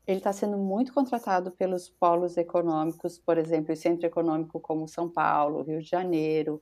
ele 0.07 0.19
está 0.19 0.33
sendo 0.33 0.57
muito 0.57 0.93
contratado 0.93 1.51
pelos 1.51 1.89
polos 1.89 2.37
econômicos, 2.37 3.19
por 3.19 3.39
exemplo, 3.39 3.73
o 3.73 3.77
centro 3.77 4.07
econômico 4.07 4.59
como 4.59 4.89
São 4.89 5.09
Paulo, 5.09 5.63
Rio 5.63 5.81
de 5.81 5.89
Janeiro, 5.89 6.61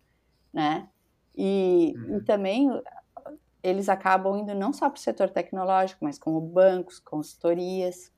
né? 0.52 0.88
E, 1.36 1.94
uhum. 1.96 2.18
e 2.18 2.24
também 2.24 2.68
eles 3.62 3.88
acabam 3.88 4.36
indo 4.38 4.54
não 4.54 4.72
só 4.72 4.88
para 4.88 4.98
o 4.98 5.00
setor 5.00 5.30
tecnológico, 5.30 6.04
mas 6.04 6.18
como 6.18 6.40
bancos, 6.40 6.98
consultorias. 6.98 8.12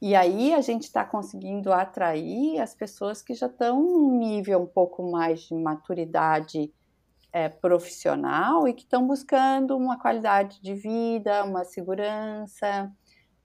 E 0.00 0.14
aí 0.14 0.54
a 0.54 0.60
gente 0.60 0.84
está 0.84 1.04
conseguindo 1.04 1.72
atrair 1.72 2.58
as 2.60 2.74
pessoas 2.74 3.22
que 3.22 3.34
já 3.34 3.46
estão 3.46 3.82
num 3.82 4.18
nível 4.18 4.62
um 4.62 4.66
pouco 4.66 5.10
mais 5.10 5.42
de 5.42 5.54
maturidade 5.54 6.72
é, 7.32 7.48
profissional 7.48 8.66
e 8.66 8.72
que 8.72 8.82
estão 8.82 9.06
buscando 9.06 9.76
uma 9.76 9.98
qualidade 9.98 10.60
de 10.62 10.74
vida, 10.74 11.44
uma 11.44 11.64
segurança. 11.64 12.90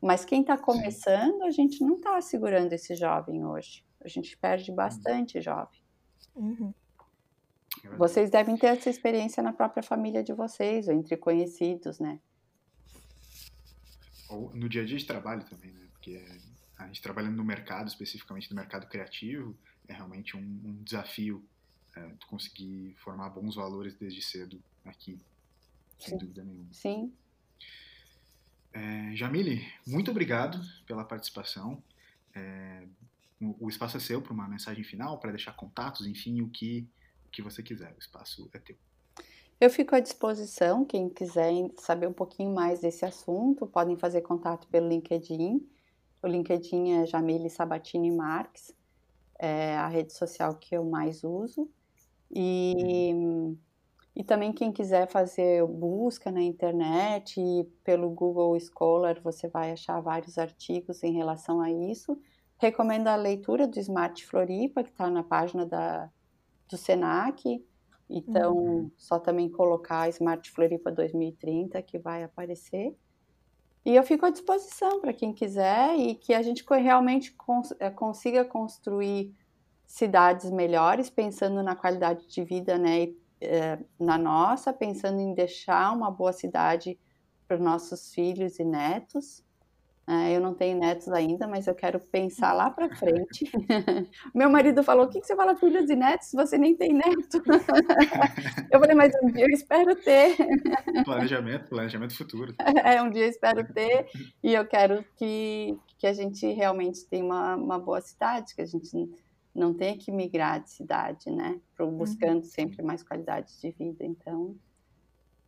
Mas 0.02 0.24
quem 0.24 0.42
está 0.42 0.58
começando, 0.58 1.44
a 1.44 1.52
gente 1.52 1.84
não 1.84 1.96
está 1.96 2.20
segurando 2.22 2.72
esse 2.74 2.96
jovem 2.96 3.46
hoje. 3.46 3.86
A 4.04 4.08
gente 4.08 4.38
perde 4.38 4.70
uhum. 4.70 4.76
bastante 4.78 5.42
jovem. 5.42 5.82
Uhum. 6.36 6.74
É 7.86 7.96
vocês 7.96 8.30
devem 8.30 8.58
ter 8.58 8.68
essa 8.68 8.90
experiência 8.90 9.42
na 9.42 9.54
própria 9.54 9.84
família 9.84 10.24
de 10.24 10.34
vocês, 10.34 10.88
ou 10.88 10.94
entre 10.94 11.18
conhecidos, 11.18 12.00
né? 12.00 12.20
Ou 14.30 14.54
no 14.56 14.68
dia 14.68 14.82
a 14.82 14.86
dia 14.86 14.98
de 14.98 15.06
trabalho 15.06 15.44
também, 15.46 15.72
né? 15.72 15.88
Porque 15.94 16.24
a 16.78 16.88
gente 16.88 17.02
trabalhando 17.02 17.36
no 17.36 17.44
mercado, 17.44 17.88
especificamente 17.88 18.50
no 18.50 18.56
mercado 18.56 18.88
criativo, 18.88 19.56
é 19.88 19.94
realmente 19.94 20.36
um, 20.36 20.40
um 20.40 20.84
desafio 20.84 21.44
é, 21.96 22.12
conseguir 22.28 22.96
formar 22.98 23.30
bons 23.30 23.56
valores 23.56 23.96
desde 23.96 24.22
cedo 24.22 24.62
aqui, 24.84 25.20
sem 25.98 26.12
Sim. 26.12 26.18
dúvida 26.18 26.44
nenhuma. 26.44 26.74
Sim. 26.74 27.14
É, 28.74 29.16
Jamile, 29.16 29.66
muito 29.88 30.12
obrigado 30.12 30.60
pela 30.86 31.06
participação. 31.06 31.82
É, 32.34 32.86
o, 33.40 33.66
o, 33.66 33.70
espaço 33.70 33.96
é 33.96 34.00
seu 34.02 34.22
para 34.22 34.34
uma 34.34 34.48
mensagem 34.48 34.84
final, 34.84 35.18
para 35.18 35.32
deixar 35.32 35.54
contatos, 35.54 36.06
enfim, 36.06 36.42
o 36.42 36.50
que, 36.50 36.86
que 37.36 37.42
você 37.42 37.62
quiser. 37.62 37.94
O 37.94 38.00
espaço 38.00 38.50
é 38.54 38.60
teu. 38.60 38.78
Eu 39.60 39.70
fico 39.70 39.96
à 39.96 40.00
disposição. 40.00 40.86
Quem 40.86 41.10
quiser 41.10 41.52
saber 41.78 42.08
um 42.08 42.14
pouquinho 42.14 42.54
mais 42.54 42.80
desse 42.80 43.06
assunto, 43.06 43.68
podem 43.68 43.98
fazer 43.98 44.22
contato 44.22 44.68
pelo 44.68 44.88
LinkedIn. 44.88 45.68
O 46.24 46.28
LinkedIn 46.28 46.94
é 46.94 47.06
Jamile 47.06 47.50
Sabatini 47.50 48.10
Marques, 48.10 48.74
é 49.38 49.76
a 49.76 49.88
rede 49.88 50.14
social 50.14 50.56
que 50.56 50.76
eu 50.76 50.84
mais 50.84 51.24
uso. 51.24 51.70
E, 52.32 53.14
e 54.16 54.24
também 54.24 54.52
quem 54.52 54.72
quiser 54.72 55.08
fazer 55.08 55.66
busca 55.68 56.32
na 56.32 56.42
internet, 56.42 57.40
pelo 57.84 58.10
Google 58.10 58.58
Scholar, 58.60 59.22
você 59.22 59.48
vai 59.48 59.72
achar 59.72 60.02
vários 60.02 60.38
artigos 60.38 61.04
em 61.04 61.14
relação 61.14 61.62
a 61.62 61.70
isso. 61.70 62.18
Recomendo 62.58 63.08
a 63.08 63.16
leitura 63.16 63.68
do 63.68 63.80
Smart 63.80 64.26
Floripa, 64.26 64.84
que 64.84 64.90
está 64.90 65.10
na 65.10 65.24
página 65.24 65.66
da, 65.66 66.10
do 66.70 66.78
SENAC. 66.78 67.64
Então, 68.10 68.56
uhum. 68.56 68.92
só 68.98 69.20
também 69.20 69.50
colocar 69.50 70.10
Smart 70.10 70.50
Floripa 70.52 70.92
2030 70.92 71.82
que 71.82 71.98
vai 71.98 72.24
aparecer. 72.24 72.96
E 73.84 73.96
eu 73.96 74.04
fico 74.04 74.26
à 74.26 74.30
disposição 74.32 75.00
para 75.00 75.14
quem 75.14 75.32
quiser 75.32 75.96
e 75.96 76.16
que 76.16 76.34
a 76.34 76.42
gente 76.42 76.66
realmente 76.68 77.32
cons 77.34 77.72
eh, 77.80 77.90
consiga 77.92 78.44
construir 78.44 79.36
cidades 79.86 80.50
melhores, 80.50 81.10
pensando 81.10 81.62
na 81.62 81.76
qualidade 81.76 82.28
de 82.28 82.44
vida, 82.44 82.80
né, 82.80 83.04
e, 83.04 83.18
é, 83.40 83.78
na 84.00 84.18
nossa, 84.18 84.74
pensando 84.74 85.20
em 85.20 85.36
deixar 85.36 85.96
uma 85.96 86.10
boa 86.10 86.34
cidade 86.34 87.00
para 87.48 87.58
os 87.58 87.62
nossos 87.62 88.12
filhos 88.12 88.58
e 88.58 88.64
netos. 88.64 89.45
É, 90.08 90.36
eu 90.36 90.40
não 90.40 90.54
tenho 90.54 90.78
netos 90.78 91.08
ainda, 91.10 91.48
mas 91.48 91.66
eu 91.66 91.74
quero 91.74 92.00
pensar 92.00 92.54
lá 92.54 92.70
para 92.70 92.96
frente. 92.96 93.52
Meu 94.36 94.50
marido 94.50 94.84
falou: 94.84 95.06
o 95.06 95.10
que, 95.10 95.20
que 95.20 95.26
você 95.26 95.36
fala 95.36 95.56
filhos 95.56 95.90
e 95.90 95.96
netos? 95.96 96.32
Você 96.34 96.60
nem 96.60 96.76
tem 96.76 96.94
neto. 96.94 97.42
eu 98.72 98.80
falei: 98.80 98.96
mas 98.96 99.12
um 99.24 99.32
dia 99.32 99.46
eu 99.46 99.50
espero 99.50 99.96
ter. 99.96 100.38
planejamento, 101.04 101.70
planejamento 101.70 102.16
futuro. 102.16 102.54
É, 102.84 103.02
um 103.02 103.10
dia 103.10 103.24
eu 103.24 103.30
espero 103.30 103.66
ter 103.74 104.08
e 104.44 104.54
eu 104.54 104.68
quero 104.68 105.04
que, 105.16 105.76
que 105.98 106.06
a 106.06 106.14
gente 106.14 106.46
realmente 106.54 107.04
tenha 107.08 107.26
uma, 107.26 107.56
uma 107.56 107.80
boa 107.80 108.00
cidade, 108.00 108.54
que 108.54 108.62
a 108.62 108.66
gente 108.66 109.10
não 109.56 109.74
tenha 109.74 109.98
que 109.98 110.12
migrar 110.12 110.62
de 110.62 110.70
cidade, 110.70 111.32
né? 111.32 111.60
Buscando 111.80 112.44
uhum. 112.44 112.44
sempre 112.44 112.84
mais 112.84 113.02
qualidade 113.02 113.60
de 113.60 113.72
vida. 113.72 114.06
Então, 114.06 114.56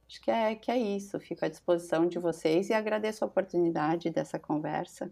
Acho 0.07 0.21
que 0.21 0.31
é, 0.31 0.55
que 0.55 0.71
é 0.71 0.77
isso. 0.77 1.19
Fico 1.19 1.43
à 1.43 1.49
disposição 1.49 2.07
de 2.07 2.17
vocês 2.17 2.69
e 2.69 2.73
agradeço 2.73 3.23
a 3.23 3.27
oportunidade 3.27 4.09
dessa 4.09 4.39
conversa. 4.39 5.11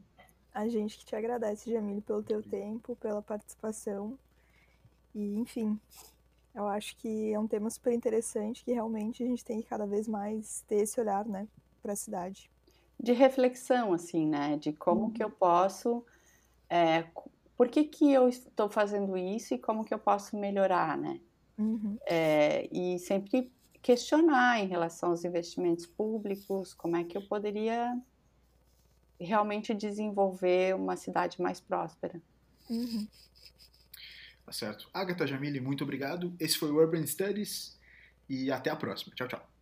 A 0.54 0.70
gente 0.70 0.98
que 0.98 1.06
te 1.06 1.16
agradece, 1.16 1.70
Jamile, 1.70 2.00
pelo 2.00 2.24
teu 2.24 2.42
tempo, 2.42 2.96
pela 2.96 3.22
participação. 3.22 4.18
E, 5.14 5.36
enfim, 5.36 5.78
eu 6.54 6.66
acho 6.66 6.96
que 6.96 7.34
é 7.34 7.38
um 7.38 7.48
tema 7.48 7.70
super 7.70 7.94
interessante 7.94 8.64
que 8.64 8.72
realmente 8.72 9.22
a 9.22 9.26
gente 9.26 9.44
tem 9.44 9.62
que 9.62 9.68
cada 9.68 9.86
vez 9.86 10.08
mais 10.08 10.64
ter 10.68 10.78
esse 10.78 11.00
olhar, 11.00 11.26
né, 11.26 11.46
para 11.84 11.92
a 11.92 11.96
cidade. 11.96 12.50
De 12.98 13.12
reflexão, 13.12 13.92
assim, 13.92 14.26
né, 14.26 14.56
de 14.56 14.72
como 14.72 15.02
uhum. 15.02 15.12
que 15.12 15.22
eu 15.22 15.30
posso, 15.30 16.06
é, 16.70 17.06
por 17.58 17.68
que 17.68 17.84
que 17.84 18.12
eu 18.12 18.30
estou 18.30 18.70
fazendo 18.70 19.18
isso 19.18 19.54
e 19.54 19.58
como 19.58 19.84
que 19.84 19.94
eu 19.94 20.00
posso 20.00 20.38
melhorar, 20.38 20.98
né? 20.98 21.20
Uhum. 21.58 21.98
É, 22.06 22.68
e 22.72 22.98
sempre 23.00 23.52
questionar 23.86 24.60
em 24.60 24.66
relação 24.66 25.10
aos 25.10 25.24
investimentos 25.24 25.86
públicos, 25.86 26.74
como 26.74 26.96
é 26.96 27.04
que 27.04 27.16
eu 27.16 27.22
poderia 27.22 27.96
realmente 29.20 29.76
desenvolver 29.76 30.76
uma 30.76 30.98
cidade 30.98 31.40
mais 31.40 31.60
próspera. 31.60 32.20
Uhum. 32.68 33.08
Tá 34.44 34.52
certo. 34.52 34.90
Agatha 34.92 35.28
Jamile, 35.28 35.60
muito 35.60 35.84
obrigado. 35.84 36.36
Esse 36.40 36.58
foi 36.58 36.72
o 36.72 36.78
Urban 36.78 37.06
Studies 37.06 37.80
e 38.28 38.52
até 38.52 38.72
a 38.72 38.76
próxima. 38.76 39.14
Tchau, 39.14 39.28
tchau. 39.28 39.55